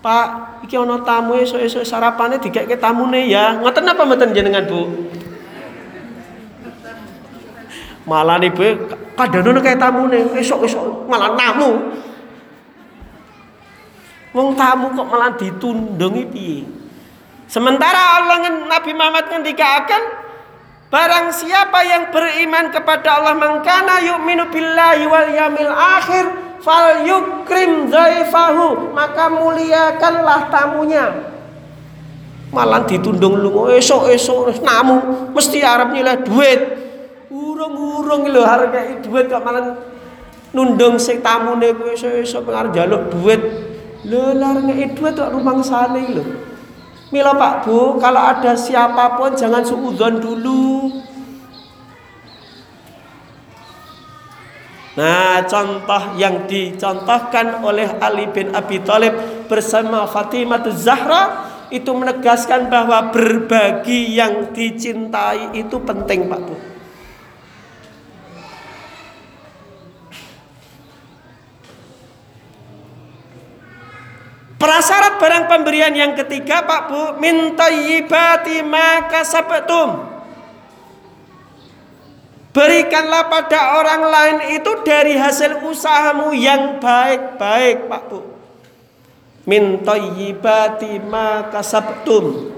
Pak, 0.01 0.27
iki 0.65 0.73
ana 0.73 0.97
tamu 1.05 1.37
esuk-esuk 1.37 1.85
sarapane 1.85 2.41
tamu 2.41 2.73
tamune 2.81 3.29
ya. 3.29 3.53
Ngoten 3.61 3.85
apa 3.85 4.01
mboten 4.01 4.33
jenengan, 4.33 4.65
Bu? 4.65 4.89
Malah 8.05 8.41
nih 8.41 8.49
be 8.49 8.73
kadang 9.13 9.61
kayak 9.61 9.77
tamu 9.77 10.09
nih 10.09 10.25
esok 10.41 10.65
esok 10.65 11.05
malah 11.05 11.37
namu. 11.37 11.93
Wong 14.31 14.55
tamu 14.55 14.89
kok 14.95 15.07
malah 15.11 15.35
ditundungi 15.35 16.23
piye? 16.31 16.59
Sementara 17.51 18.23
Allah 18.23 18.47
Nabi 18.47 18.91
Muhammad 18.95 19.27
akan 19.27 20.03
barang 20.91 21.27
siapa 21.31 21.79
yang 21.87 22.11
beriman 22.11 22.67
kepada 22.67 23.19
Allah 23.19 23.35
mengkana 23.35 24.03
minu 24.23 24.47
billahi 24.51 25.07
wal 25.07 25.29
yamil 25.31 25.71
akhir 25.71 26.25
fal 26.59 27.07
yukrim 27.07 27.87
zaifahu 27.87 28.91
maka 28.91 29.31
muliakanlah 29.31 30.51
tamunya 30.51 31.31
malah 32.51 32.83
ditundung 32.83 33.39
lu 33.39 33.71
esok 33.71 34.11
esok 34.11 34.51
namu 34.59 35.31
mesti 35.31 35.63
Arab 35.63 35.95
nilai 35.95 36.19
duit 36.27 36.59
urung-urung 37.61 38.25
lho 38.25 38.41
harga 38.41 38.97
duit 39.05 39.29
kok 39.29 39.45
malah 39.45 39.77
nundung 40.49 40.97
sing 40.97 41.21
tamune 41.21 41.69
kowe 41.77 41.93
iso-iso 41.93 42.41
pengar 42.41 42.73
jaluk 42.73 43.13
duit. 43.13 43.41
Lho 44.09 44.33
larang 44.33 44.65
duit 44.73 44.97
kok 44.97 45.29
rumangsane 45.29 46.01
lho. 46.09 46.25
Mila 47.11 47.35
Pak 47.35 47.67
Bu, 47.67 47.99
kalau 47.99 48.23
ada 48.23 48.55
siapa 48.55 49.19
pun 49.19 49.35
jangan 49.35 49.61
suudzon 49.61 50.23
dulu. 50.23 50.87
Nah, 54.95 55.43
contoh 55.47 56.19
yang 56.19 56.47
dicontohkan 56.47 57.63
oleh 57.63 57.87
Ali 57.99 58.27
bin 58.31 58.51
Abi 58.55 58.79
Thalib 58.83 59.47
bersama 59.47 60.03
Fatimah 60.07 60.63
Zahra 60.71 61.51
itu 61.71 61.91
menegaskan 61.95 62.67
bahwa 62.67 63.11
berbagi 63.11 64.19
yang 64.19 64.51
dicintai 64.51 65.55
itu 65.55 65.79
penting 65.83 66.27
Pak 66.27 66.41
Bu. 66.43 66.70
Prasyarat 74.61 75.17
barang 75.17 75.49
pemberian 75.49 75.89
yang 75.97 76.13
ketiga 76.13 76.61
Pak 76.61 76.81
Bu 76.85 77.01
minta 77.17 77.65
yibati 77.73 78.61
maka 78.61 79.25
sabtum. 79.25 80.05
Berikanlah 82.53 83.25
pada 83.25 83.81
orang 83.81 84.01
lain 84.05 84.37
itu 84.61 84.85
dari 84.85 85.17
hasil 85.17 85.65
usahamu 85.65 86.29
yang 86.37 86.77
baik-baik 86.77 87.89
Pak 87.89 88.03
Bu. 88.05 88.21
Minta 89.49 89.97
yibati 89.97 91.01
maka 91.09 91.65
sabtum. 91.65 92.53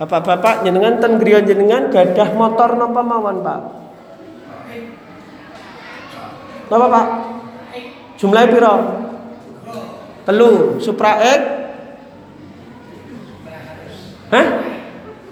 Bapak-bapak 0.00 0.64
jenengan 0.64 1.04
ten 1.04 1.20
jenengan 1.20 1.92
gadah 1.92 2.32
motor 2.32 2.80
napa 2.80 3.02
mawon 3.04 3.44
Pak? 3.44 3.87
Napa 6.68 6.86
Pak? 6.92 7.06
Jumlahnya 8.20 8.52
piro? 8.52 8.74
Telu, 10.28 10.76
Supra 10.76 11.16
X. 11.16 11.40
Hah? 14.28 14.46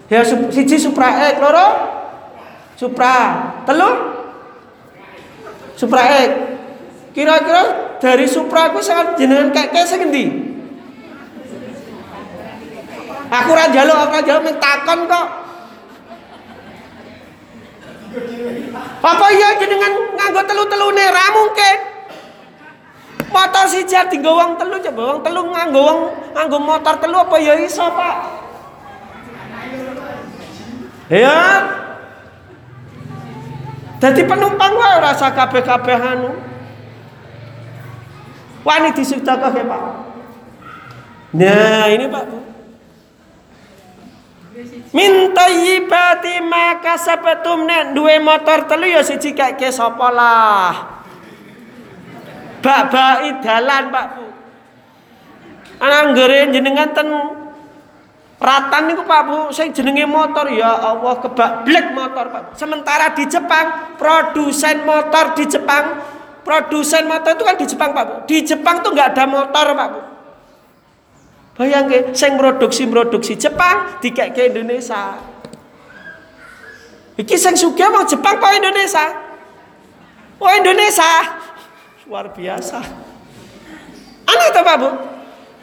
Ya 0.09 0.25
siji 0.25 0.77
Supra 0.81 1.29
X, 1.29 1.35
loro? 1.37 1.69
Supra. 2.81 3.15
Telu? 3.69 3.91
X. 6.09 6.31
Kira-kira 7.13 7.63
dari 8.01 8.25
Supra 8.25 8.73
aku 8.73 8.81
sangat 8.81 9.21
jenengan 9.21 9.53
kayak 9.53 9.85
sing 9.85 10.05
Aku 13.27 13.51
ra 13.53 13.67
njaluk, 13.69 13.99
aku 14.07 14.13
ra 14.15 14.21
njaluk 14.23 14.57
takon 14.63 15.01
kok. 15.11 15.27
Apa 19.01 19.27
iya 19.33 19.57
jenengan 19.61 19.93
nganggo 20.17 20.41
telu-telune 20.45 21.05
ra 21.13 21.27
mungkin. 21.35 21.79
Motor 23.27 23.65
si 23.69 23.85
jadi 23.85 24.17
wong 24.23 24.57
telu 24.57 24.77
coba 24.81 25.03
wong 25.13 25.21
telu 25.21 25.43
nganggo 25.53 25.81
wong 25.83 25.99
nganggo 26.33 26.59
motor 26.63 26.95
telu 27.03 27.17
apa 27.21 27.37
ya 27.41 27.55
iso, 27.61 27.85
Pak? 27.91 28.17
Ya, 31.07 31.39
Jadi 33.97 34.29
penumpang 34.29 34.77
wae 34.77 35.01
rasa 35.01 35.33
kabeh-kabeh 35.33 35.97
anu. 35.97 36.31
Wani 38.61 38.93
disudakake, 38.93 39.65
Pak. 39.65 39.83
Nah, 41.33 41.89
ini 41.89 42.05
Pak. 42.05 42.25
Min 44.97 45.37
tayyibati 45.37 46.41
ma 46.41 46.81
kasabatum 46.81 47.69
nek 47.69 47.93
duwe 47.93 48.17
motor 48.17 48.65
telu 48.65 48.89
ya 48.89 49.05
siji 49.05 49.37
keke 49.37 49.69
sapa 49.69 50.09
lah. 50.09 50.73
Bak-baki 52.65 53.45
dalan 53.45 53.93
Pak 53.93 54.07
Bu. 54.17 54.27
Ana 55.77 56.17
jenengan 56.17 56.89
ten 56.97 57.09
Ratan 58.37 58.93
niku 58.93 59.01
Pak 59.09 59.23
Bu, 59.25 59.39
sing 59.49 59.73
jenenge 59.73 60.05
motor 60.05 60.45
ya 60.53 60.69
Allah 60.69 61.17
kebak 61.25 61.65
blek 61.65 61.97
motor 61.97 62.29
Pak. 62.29 62.43
Sementara 62.53 63.17
di 63.17 63.25
Jepang, 63.25 63.97
produsen 63.97 64.85
motor 64.85 65.33
di 65.33 65.49
Jepang, 65.49 66.05
produsen 66.45 67.09
motor 67.09 67.33
itu 67.33 67.45
kan 67.49 67.57
di 67.57 67.65
Jepang 67.65 67.91
Pak 67.97 68.05
Bu. 68.05 68.15
Di 68.29 68.45
Jepang 68.45 68.85
tuh 68.85 68.93
nggak 68.93 69.17
ada 69.17 69.25
motor 69.25 69.67
Pak 69.73 69.89
Bu. 69.89 70.01
Bayangke 71.57 72.13
sing 72.13 72.37
produksi-produksi 72.37 73.41
Jepang 73.41 73.97
dikek 74.05 74.37
ke 74.37 74.53
Indonesia. 74.53 75.17
Iki 77.17 77.37
sing 77.41 77.57
sugih 77.57 77.89
mau 77.89 78.05
Jepang 78.05 78.37
apa 78.37 78.61
Indonesia? 78.61 79.07
Oh 80.37 80.53
Indonesia. 80.53 81.13
Luar 82.05 82.29
biasa. 82.29 82.79
Aneh 84.29 84.49
tuh 84.53 84.63
Pak 84.63 84.77
Bu. 84.77 84.91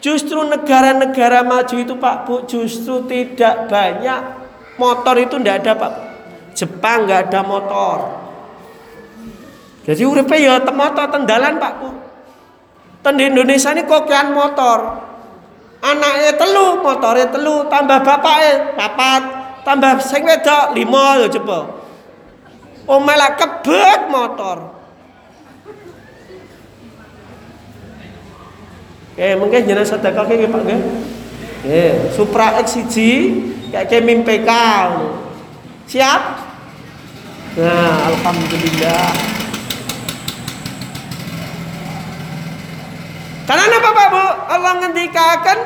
Justru 0.02 0.42
negara-negara 0.42 1.46
maju 1.46 1.76
itu 1.78 1.94
Pak 1.94 2.16
Bu 2.26 2.34
justru 2.50 3.06
tidak 3.06 3.70
banyak 3.70 4.20
motor 4.74 5.14
itu 5.14 5.38
tidak 5.38 5.62
ada 5.62 5.72
Pak. 5.78 5.92
Jepang 6.58 7.06
nggak 7.06 7.30
ada 7.30 7.40
motor. 7.46 7.98
Jadi 9.86 10.02
uripe 10.02 10.34
ya 10.42 10.58
motor 10.58 11.06
tendalan 11.06 11.62
Pak 11.62 11.72
Bu. 11.78 11.88
Ten 12.98 13.14
di 13.14 13.30
Indonesia 13.30 13.70
ini 13.70 13.86
kokian 13.86 14.34
motor. 14.34 15.13
Anaknya 15.84 16.32
telu, 16.40 16.80
motornya 16.80 17.28
telu, 17.28 17.68
tambah 17.68 18.00
bapaknya 18.00 18.72
papat, 18.72 19.22
tambah 19.68 20.00
sing 20.00 20.24
wedok 20.24 20.72
lima 20.72 21.20
lho 21.20 21.28
coba. 21.28 21.58
Oh 22.88 23.04
malah 23.04 23.36
kebet 23.36 24.08
motor. 24.08 24.72
Eh 29.20 29.36
mungkin 29.36 29.68
jenengan 29.68 29.84
sedekah 29.84 30.24
iki 30.24 30.48
Pak 30.48 30.60
nggih. 30.64 30.80
Supra 32.16 32.64
X 32.64 32.80
siji 32.80 33.12
kayak 33.68 33.88
ke 33.92 34.00
PK. 34.24 34.50
Siap? 35.84 36.22
Nah, 37.60 38.08
alhamdulillah. 38.08 39.12
Karena 43.44 43.76
apa 43.76 43.90
Pak 43.92 44.08
Bu? 44.08 44.24
Allah 44.48 44.72
ngendikakan 44.80 45.58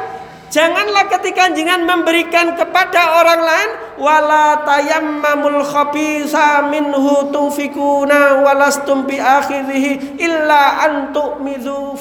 Janganlah 0.49 1.12
ketika 1.12 1.53
jenengan 1.53 1.85
memberikan 1.85 2.57
kepada 2.57 3.20
orang 3.20 3.41
lain 3.45 3.70
wala 4.01 4.64
tayammamul 4.64 5.61
khabisa 5.61 6.64
minhu 6.72 7.29
tunfikuna 7.29 8.41
walastum 8.41 9.05
bi 9.05 9.20
akhirih 9.20 10.16
illa 10.16 10.89
an 10.89 11.12
tu'midhu 11.12 11.93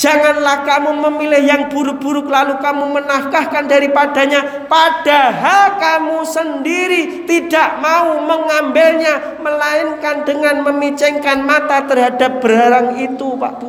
Janganlah 0.00 0.64
kamu 0.64 0.96
memilih 0.96 1.44
yang 1.44 1.62
buruk-buruk 1.68 2.24
lalu 2.24 2.56
kamu 2.56 2.88
menafkahkan 2.88 3.68
daripadanya 3.68 4.64
padahal 4.64 5.76
kamu 5.76 6.24
sendiri 6.24 7.28
tidak 7.28 7.76
mau 7.84 8.16
mengambilnya 8.24 9.36
melainkan 9.44 10.24
dengan 10.24 10.64
memicengkan 10.64 11.44
mata 11.44 11.84
terhadap 11.84 12.40
barang 12.40 12.96
itu 12.96 13.36
Pak 13.36 13.52
Bu. 13.60 13.68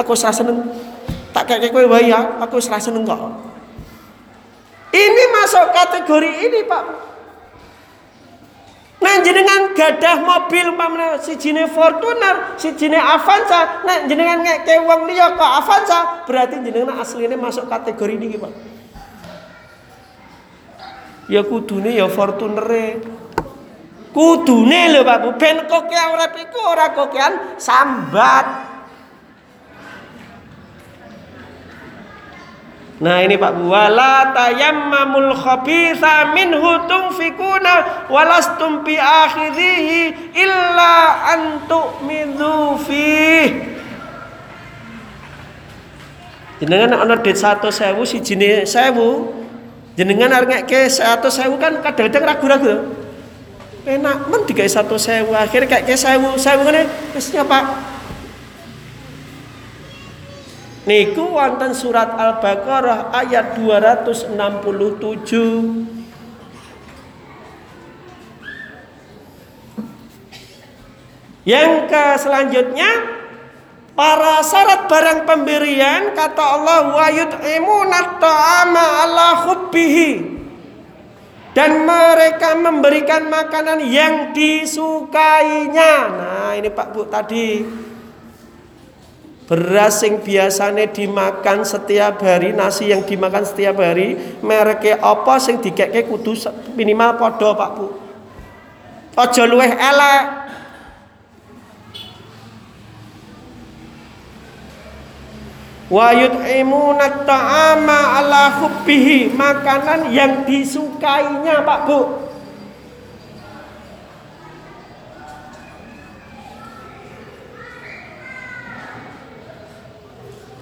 Aku 0.00 0.16
serasa 0.16 0.40
seneng. 0.40 0.64
Tak 1.36 1.44
kayak 1.44 1.76
kowe 1.76 1.84
wae 1.92 2.08
ya, 2.08 2.40
aku 2.40 2.56
serasa 2.56 2.88
seneng 2.88 3.04
kok. 3.04 3.20
Ini 4.96 5.22
masuk 5.28 5.76
kategori 5.76 6.32
ini 6.40 6.64
Pak. 6.64 6.84
Nah 8.96 9.20
jenengan 9.20 9.76
gadah 9.76 10.24
mobil 10.24 10.72
si 11.20 11.36
jine 11.36 11.68
Fortuner, 11.68 12.56
si 12.56 12.72
jine 12.72 12.96
Avanza, 12.96 13.84
nah 13.84 14.08
jenengan 14.08 14.40
ngeke 14.40 14.80
wong 14.88 15.04
liya 15.04 15.36
kok 15.36 15.52
Avanza, 15.60 16.24
berarti 16.24 16.64
jenengan 16.64 16.96
aslinya 17.04 17.36
masuk 17.36 17.68
kategori 17.68 18.16
ini 18.16 18.40
Pak. 18.40 18.52
Ya 21.28 21.44
kudune 21.44 21.92
ya 21.92 22.08
Fortuner 22.08 22.64
Kudune 24.16 24.80
lho 24.96 25.04
Pak 25.04 25.18
Bu, 25.20 25.30
ben 25.36 25.68
kokean 25.68 26.16
urip 26.16 26.32
iku 26.40 26.58
ora 26.64 26.88
kokean 26.96 27.60
sambat. 27.60 28.75
Nah 32.96 33.20
ini 33.20 33.36
Pak 33.36 33.52
wala 33.60 34.32
tayammamul 34.32 35.36
khabitha 35.36 36.32
minhu 36.32 36.88
tunfikuna 36.88 38.08
walastum 38.08 38.80
bi 38.80 38.96
akhirihi 38.96 40.32
illa 40.32 40.92
an 41.28 41.68
tu'midhu 41.68 42.80
fih. 42.88 43.76
Jenengan 46.56 47.04
ana 47.04 47.20
det 47.20 47.36
100.000 47.36 48.00
sijine 48.08 48.64
1000. 48.64 50.00
Jenengan 50.00 50.32
arep 50.32 50.48
ngeke 50.48 50.88
100.000 50.88 51.52
kan 51.60 51.72
kadang-kadang 51.84 52.24
ragu-ragu. 52.24 52.74
Enak 53.84 54.32
men 54.32 54.40
digawe 54.48 54.64
100.000 54.64 55.28
akhirnya 55.36 55.68
kayak 55.68 55.84
1000 55.84 56.40
1000 56.40 56.64
ngene 56.64 56.82
wis 57.12 57.28
Pak 57.28 57.95
Niku 60.86 61.34
wonten 61.34 61.74
surat 61.74 62.14
Al-Baqarah 62.14 63.10
ayat 63.10 63.58
267. 63.58 64.38
Yang 71.42 71.72
ke 71.90 72.04
selanjutnya 72.22 72.90
para 73.98 74.42
syarat 74.46 74.86
barang 74.86 75.26
pemberian 75.26 76.14
kata 76.14 76.42
Allah 76.42 76.94
wa 76.94 77.10
ta'ama 78.22 78.84
ala 79.06 79.28
hubbihi 79.46 80.38
dan 81.50 81.82
mereka 81.82 82.54
memberikan 82.54 83.26
makanan 83.26 83.82
yang 83.82 84.30
disukainya. 84.30 85.94
Nah, 86.14 86.50
ini 86.54 86.70
Pak 86.70 86.94
Bu 86.94 87.10
tadi 87.10 87.64
Beras 89.46 90.02
yang 90.02 90.18
biasanya 90.18 90.90
dimakan 90.90 91.62
setiap 91.62 92.18
hari, 92.18 92.50
nasi 92.50 92.90
yang 92.90 93.06
dimakan 93.06 93.46
setiap 93.46 93.78
hari, 93.78 94.18
mereknya 94.42 94.98
apa 94.98 95.38
sing 95.38 95.62
dikeke 95.62 96.02
kudu 96.10 96.34
minimal 96.74 97.14
podo 97.14 97.54
Pak 97.54 97.70
Bu. 97.78 97.86
Aja 99.14 99.46
luweh 99.46 99.70
elek. 99.70 100.24
Wa 105.86 106.10
yut'imuna 106.10 107.22
ta'ama 107.22 108.18
ala 108.18 108.58
hubbihi, 108.58 109.30
makanan 109.30 110.10
yang 110.10 110.42
disukainya 110.42 111.62
Pak 111.62 111.80
Bu. 111.86 112.25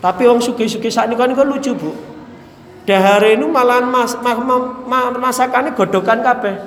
Tapi 0.04 0.28
wong 0.28 0.44
sugi-sugi 0.44 0.92
saat 0.92 1.08
ini 1.08 1.16
kan 1.16 1.32
lucu 1.48 1.72
bu. 1.72 1.88
Dahare 2.84 3.40
ini 3.40 3.48
malah 3.48 3.80
mas, 3.80 4.12
mas, 4.20 4.36
mas, 4.36 5.16
masakannya 5.16 5.72
godokan 5.72 6.20
kabeh. 6.20 6.60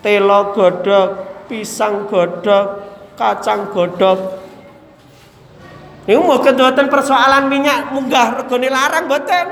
Telo 0.00 0.56
godok, 0.56 1.08
pisang 1.52 2.08
godok, 2.08 2.80
kacang 3.20 3.68
godok. 3.68 4.40
Ini 6.08 6.16
mau 6.16 6.40
keduatan 6.40 6.88
persoalan 6.88 7.52
minyak 7.52 7.92
munggah 7.92 8.40
regone 8.40 8.72
larang 8.72 9.04
boten. 9.04 9.46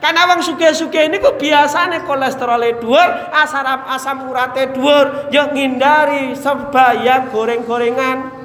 Karena 0.00 0.24
wong 0.32 0.40
suge-suge 0.40 1.12
ini 1.12 1.20
kok 1.20 1.36
biasanya 1.36 2.08
kolesterolnya 2.08 2.80
dhuwur, 2.80 3.08
asam 3.36 3.84
asam 3.84 4.32
uratnya 4.32 4.72
dhuwur, 4.72 5.28
yo 5.28 5.52
ngindari 5.52 6.32
sebaya 6.32 7.28
goreng-gorengan. 7.28 8.39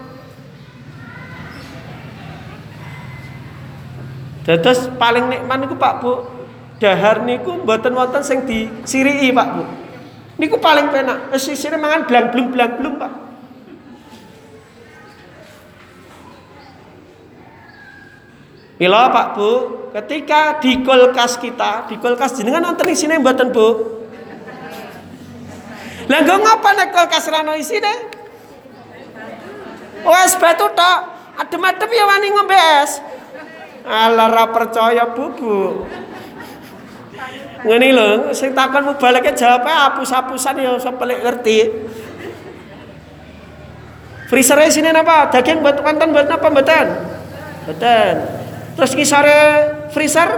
Dados 4.46 4.94
paling 5.02 5.26
nikmat 5.26 5.58
niku 5.66 5.76
Pak 5.76 5.94
Bu. 6.06 6.14
Dahar 6.78 7.26
niku 7.26 7.66
mboten 7.66 7.98
wonten 7.98 8.22
sing 8.22 8.46
disiriki 8.46 9.34
Pak 9.34 9.48
Bu. 9.58 9.64
Niku 10.38 10.62
paling 10.62 10.94
penak. 10.94 11.34
Sisire 11.42 11.82
mangan 11.82 12.06
blang-blung 12.06 12.54
blang-blung 12.54 12.96
Pak. 13.02 13.14
Mila 18.76 19.08
Pak 19.08 19.28
Bu, 19.40 19.52
ketika 19.96 20.60
di 20.60 20.84
kulkas 20.84 21.40
kita, 21.40 21.88
di 21.88 21.96
kulkas 21.96 22.36
jenengan 22.36 22.60
nonton 22.60 22.92
isine 22.92 23.18
mboten 23.18 23.50
Bu? 23.50 23.68
Lah 26.06 26.20
nggo 26.22 26.36
ngapa 26.38 26.70
nek 26.76 26.90
kulkas 26.94 27.26
ra 27.34 27.42
ono 27.42 27.58
isine? 27.58 27.94
Wes 30.06 30.38
batu 30.38 30.70
tok. 30.70 31.00
Adem-adem 31.36 31.92
ya 31.92 32.04
wani 32.08 32.28
ngombe 32.32 32.60
es. 32.84 33.02
Alah 33.86 34.28
ra 34.34 34.46
percaya 34.50 35.14
bubuk. 35.14 35.86
Ngene 37.66 37.88
lho, 37.94 38.10
sing 38.34 38.54
takon 38.54 38.94
mubaleke 38.94 39.34
jawabe 39.34 39.70
apus-apusan 39.70 40.62
ya 40.62 40.78
sepelik 40.78 41.22
ngerti. 41.22 41.58
Freezer 44.30 44.58
sini 44.74 44.90
apa? 44.90 45.30
Daging 45.30 45.62
buat 45.62 45.82
konten 45.82 46.14
buat 46.14 46.30
apa 46.30 46.48
mboten? 46.50 46.88
Mboten. 47.66 48.16
Terus 48.78 48.92
ngisore 48.98 49.42
freezer? 49.94 50.30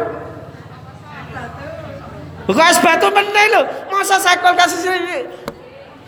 Bukan 2.48 2.68
es 2.72 2.80
batu 2.80 3.12
meneh 3.12 3.45
lho. 3.52 3.62
Masa 3.91 4.20
sekol 4.24 4.56
kasih 4.56 4.80
sini 4.80 5.20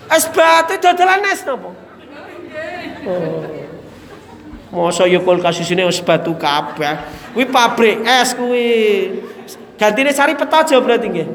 es 0.08 0.24
batu 0.32 0.76
dodolan 0.80 1.24
es 1.28 1.44
napa? 1.44 1.70
Oh. 3.08 3.59
Masa 4.70 5.10
ya 5.10 5.18
kulkas 5.18 5.58
sini 5.66 5.82
es 5.82 5.98
batu 6.02 6.38
kabeh. 6.38 7.02
Kuwi 7.34 7.46
pabrik 7.50 8.06
es 8.06 8.38
kuwi. 8.38 8.70
Gantine 9.82 10.14
sari 10.14 10.38
petojo 10.38 10.78
berarti 10.86 11.08
nggih. 11.10 11.30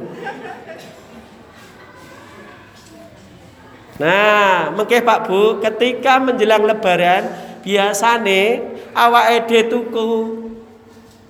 Nah, 3.95 4.75
mengke 4.75 5.03
Pak 5.07 5.31
Bu, 5.31 5.63
ketika 5.63 6.19
menjelang 6.19 6.67
lebaran 6.67 7.31
biasane 7.63 8.59
awake 8.91 9.47
dhewe 9.47 9.63
tuku 9.71 10.11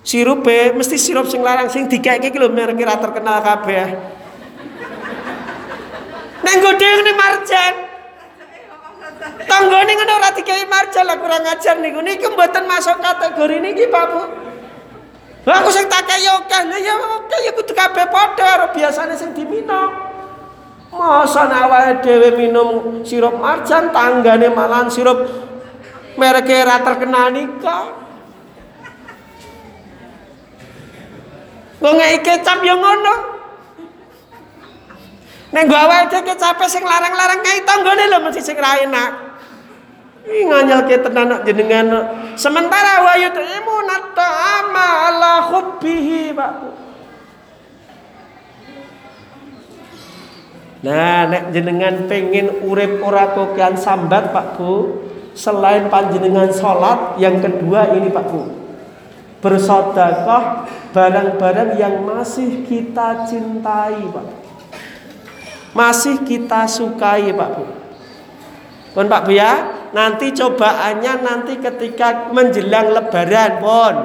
sirupe 0.05 0.73
mesti 0.73 0.97
sirup 0.97 1.29
sing 1.29 1.45
larang 1.45 1.69
sing 1.69 1.85
dikeke 1.89 2.29
iki 2.29 2.37
lho 2.37 2.49
merek 2.53 2.77
terkenal 2.77 3.41
kabeh. 3.41 3.85
Neng 6.45 6.57
gede 6.61 6.89
ngene 6.89 7.13
marjan. 7.17 7.73
Tanggane 9.25 9.91
ngono 9.97 10.13
ora 10.21 10.29
dikei 10.33 10.69
marjan 10.69 11.09
lah 11.09 11.17
kurang 11.17 11.45
ajar 11.45 11.81
niku. 11.81 12.01
Niki 12.01 12.29
mboten 12.29 12.69
masuk 12.69 13.01
kategori 13.01 13.57
niki 13.61 13.89
Pak 13.89 14.05
Bu. 14.13 14.21
Aku 15.45 15.69
sing 15.69 15.85
tak 15.85 16.09
kaya 16.09 16.41
akeh, 16.41 16.61
ya 16.81 16.97
akeh 16.97 17.39
ya 17.45 17.51
kudu 17.53 17.77
kabeh 17.77 18.09
padha 18.09 18.33
karo 18.33 18.65
biasane 18.73 19.13
sing 19.13 19.29
diminum. 19.37 19.93
Masa 20.89 21.45
awake 21.45 22.01
dhewe 22.01 22.33
minum 22.33 23.01
sirup 23.05 23.37
marjan 23.37 23.93
tanggane 23.93 24.49
malahan 24.49 24.89
sirup 24.89 25.21
merek 26.17 26.49
ra 26.65 26.81
terkenal 26.81 27.29
nika. 27.29 27.77
Wong 31.83 31.97
kecap 32.25 32.65
ya 32.65 32.73
ngono. 32.73 33.34
Nek 35.53 35.63
gua 35.69 35.85
awake 35.85 36.09
dhewe 36.09 36.33
kecape 36.33 36.65
sing 36.65 36.81
larang-larang 36.81 37.41
kae 37.45 37.61
tanggane 37.61 38.09
lho 38.09 38.17
mesti 38.23 38.41
sing 38.41 38.57
enak. 38.57 39.09
Ih 40.25 40.41
nganyelke 40.49 41.05
tenan 41.05 41.45
jenengan. 41.45 41.85
Sementara 42.33 43.05
wa 43.05 43.13
yut'imuna 43.13 44.09
ta'ama 44.17 44.87
ala 45.05 45.33
hubbihi, 45.53 46.33
Pak. 46.33 46.51
Nah, 50.81 51.29
nek 51.29 51.53
jenengan 51.53 52.09
pengen 52.09 52.65
urip 52.65 53.05
ora 53.05 53.37
kokian 53.37 53.77
sambat, 53.77 54.33
Pak 54.33 54.57
Bu, 54.57 55.05
selain 55.37 55.93
panjenengan 55.93 56.49
sholat, 56.49 57.21
yang 57.21 57.37
kedua 57.37 57.93
ini 57.93 58.09
Pak 58.09 58.25
Bu. 58.25 58.49
Bersedekah 59.45 60.65
barang-barang 60.89 61.77
yang 61.77 62.01
masih 62.01 62.65
kita 62.65 63.29
cintai, 63.29 64.09
Pak. 64.09 64.44
Masih 65.75 66.23
kita 66.23 66.63
sukai, 66.71 67.35
Pak 67.35 67.49
Bu. 67.51 67.63
Pun 68.95 69.11
Pak 69.11 69.27
Bu 69.27 69.35
ya, 69.35 69.75
nanti 69.91 70.31
cobaannya 70.31 71.13
nanti 71.19 71.59
ketika 71.59 72.31
menjelang 72.31 72.95
lebaran, 72.95 73.51
pun. 73.59 73.95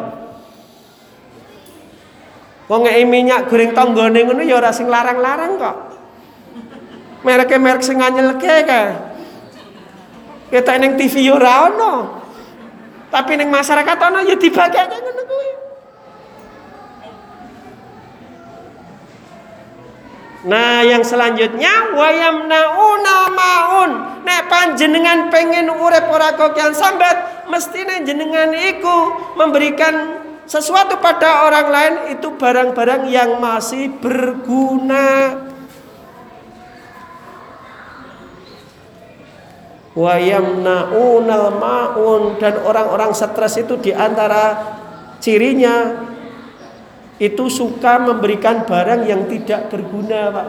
Wong 2.71 2.87
minyak 2.87 3.51
goreng 3.51 3.75
tonggone 3.75 4.23
ngono 4.23 4.47
ya 4.47 4.63
ora 4.63 4.71
sing 4.71 4.87
larang-larang 4.87 5.59
kok. 5.59 5.77
Merek 7.27 7.51
merek 7.59 7.83
sing 7.83 7.99
anyelke 7.99 8.63
kae. 8.63 8.95
Kita 10.55 10.79
ning 10.79 10.95
TV 10.95 11.27
yo 11.27 11.35
ora 11.35 11.67
ono. 11.67 11.95
Tapi 13.11 13.35
ning 13.35 13.51
masyarakat 13.51 13.99
ono 14.11 14.23
ya 14.23 14.39
dibagake 14.39 14.97
ngono 15.03 15.23
kuwi. 15.27 15.51
Nah, 20.41 20.81
yang 20.81 21.05
selanjutnya 21.05 21.93
wayamnauna 21.93 23.17
maun. 23.29 23.91
Nek 24.25 24.49
panjenengan 24.49 25.29
pengen 25.29 25.69
urip 25.69 26.09
ora 26.09 26.33
kokian 26.33 26.73
sambat, 26.73 27.45
mestine 27.53 28.01
jenengan 28.09 28.49
iku 28.57 29.21
memberikan 29.37 30.17
sesuatu 30.49 30.97
pada 30.97 31.45
orang 31.45 31.67
lain 31.69 31.95
itu 32.17 32.33
barang-barang 32.41 33.13
yang 33.13 33.37
masih 33.37 33.93
berguna. 34.01 35.37
Wayamnaunal 39.93 41.49
maun 41.61 42.41
dan 42.41 42.65
orang-orang 42.65 43.13
stres 43.13 43.61
itu 43.61 43.77
di 43.77 43.93
antara 43.93 44.57
cirinya 45.21 46.09
itu 47.21 47.53
suka 47.53 48.01
memberikan 48.01 48.65
barang 48.65 49.05
yang 49.05 49.29
tidak 49.29 49.69
berguna, 49.69 50.33
Pak. 50.33 50.49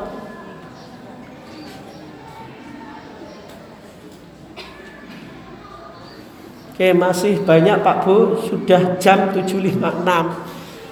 Oke, 6.72 6.96
masih 6.96 7.44
banyak 7.44 7.84
Pak 7.84 7.98
Bu, 8.08 8.40
sudah 8.48 8.96
jam 8.98 9.36
7.56. 9.36 9.78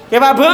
Oke 0.06 0.16
Pak 0.20 0.34
Bu, 0.36 0.50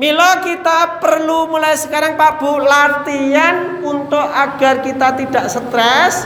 Milo 0.00 0.32
kita 0.40 0.96
perlu 1.02 1.50
mulai 1.50 1.76
sekarang 1.76 2.16
Pak 2.16 2.40
Bu 2.40 2.56
latihan 2.62 3.84
untuk 3.84 4.22
agar 4.22 4.80
kita 4.80 5.12
tidak 5.18 5.44
stres. 5.50 6.24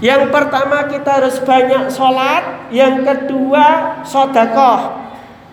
Yang 0.00 0.32
pertama 0.32 0.88
kita 0.88 1.20
harus 1.20 1.36
banyak 1.44 1.92
sholat, 1.92 2.72
yang 2.72 3.04
kedua 3.04 4.00
sodakoh. 4.08 5.09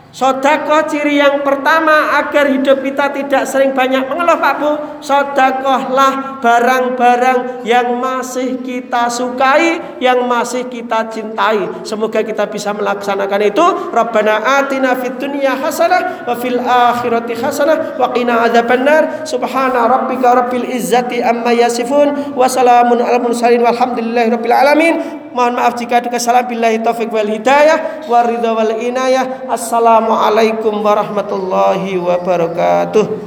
Sodakoh 0.08 0.88
ciri 0.88 1.20
yang 1.20 1.44
pertama 1.44 2.18
agar 2.18 2.48
hidup 2.48 2.80
kita 2.80 3.12
tidak 3.12 3.44
sering 3.44 3.76
banyak 3.76 4.08
mengeluh 4.08 4.40
Pak 4.40 4.54
Bu. 4.58 4.72
Sodakohlah 5.04 6.42
barang-barang 6.42 7.62
yang 7.68 8.00
masih 8.02 8.64
kita 8.64 9.12
sukai 9.12 10.00
Yang 10.00 10.20
masih 10.26 10.64
kita 10.72 11.12
cintai. 11.12 11.84
Semoga 11.84 12.24
kita 12.24 12.48
bisa 12.48 12.72
melaksanakan 12.72 13.42
itu. 13.46 13.66
Rabbana 13.92 14.64
atina 14.64 14.96
fid 14.98 15.20
dunya 15.20 15.54
hasanah 15.54 16.26
Wa 16.26 16.34
fil 16.40 16.60
akhirati 16.60 17.36
hasanah 17.38 18.00
Wa 18.00 18.10
qina 18.16 18.48
adzabannar. 18.48 19.28
Subhana 19.28 19.86
rabbika 19.86 20.34
rabbil 20.34 20.72
izzati 20.72 21.20
amma 21.20 21.52
yasifun 21.52 22.34
Wa 22.34 22.48
salamun 22.48 23.04
ala 23.04 23.20
mursalin 23.20 23.62
Walhamdulillahi 23.62 24.34
rabbil 24.34 24.56
alamin 24.56 24.96
Mohon 25.38 25.62
maaf 25.62 25.78
jika 25.78 26.02
ada 26.02 26.10
kesalahan 26.10 26.50
billahi 26.50 26.82
taufik 26.82 27.14
wal 27.14 27.30
hidayah 27.30 28.10
wa 28.10 28.26
ridha 28.26 28.58
wal 28.58 28.74
inayah. 28.82 29.46
Assalamualaikum 29.46 30.82
warahmatullahi 30.82 31.94
wabarakatuh. 31.94 33.06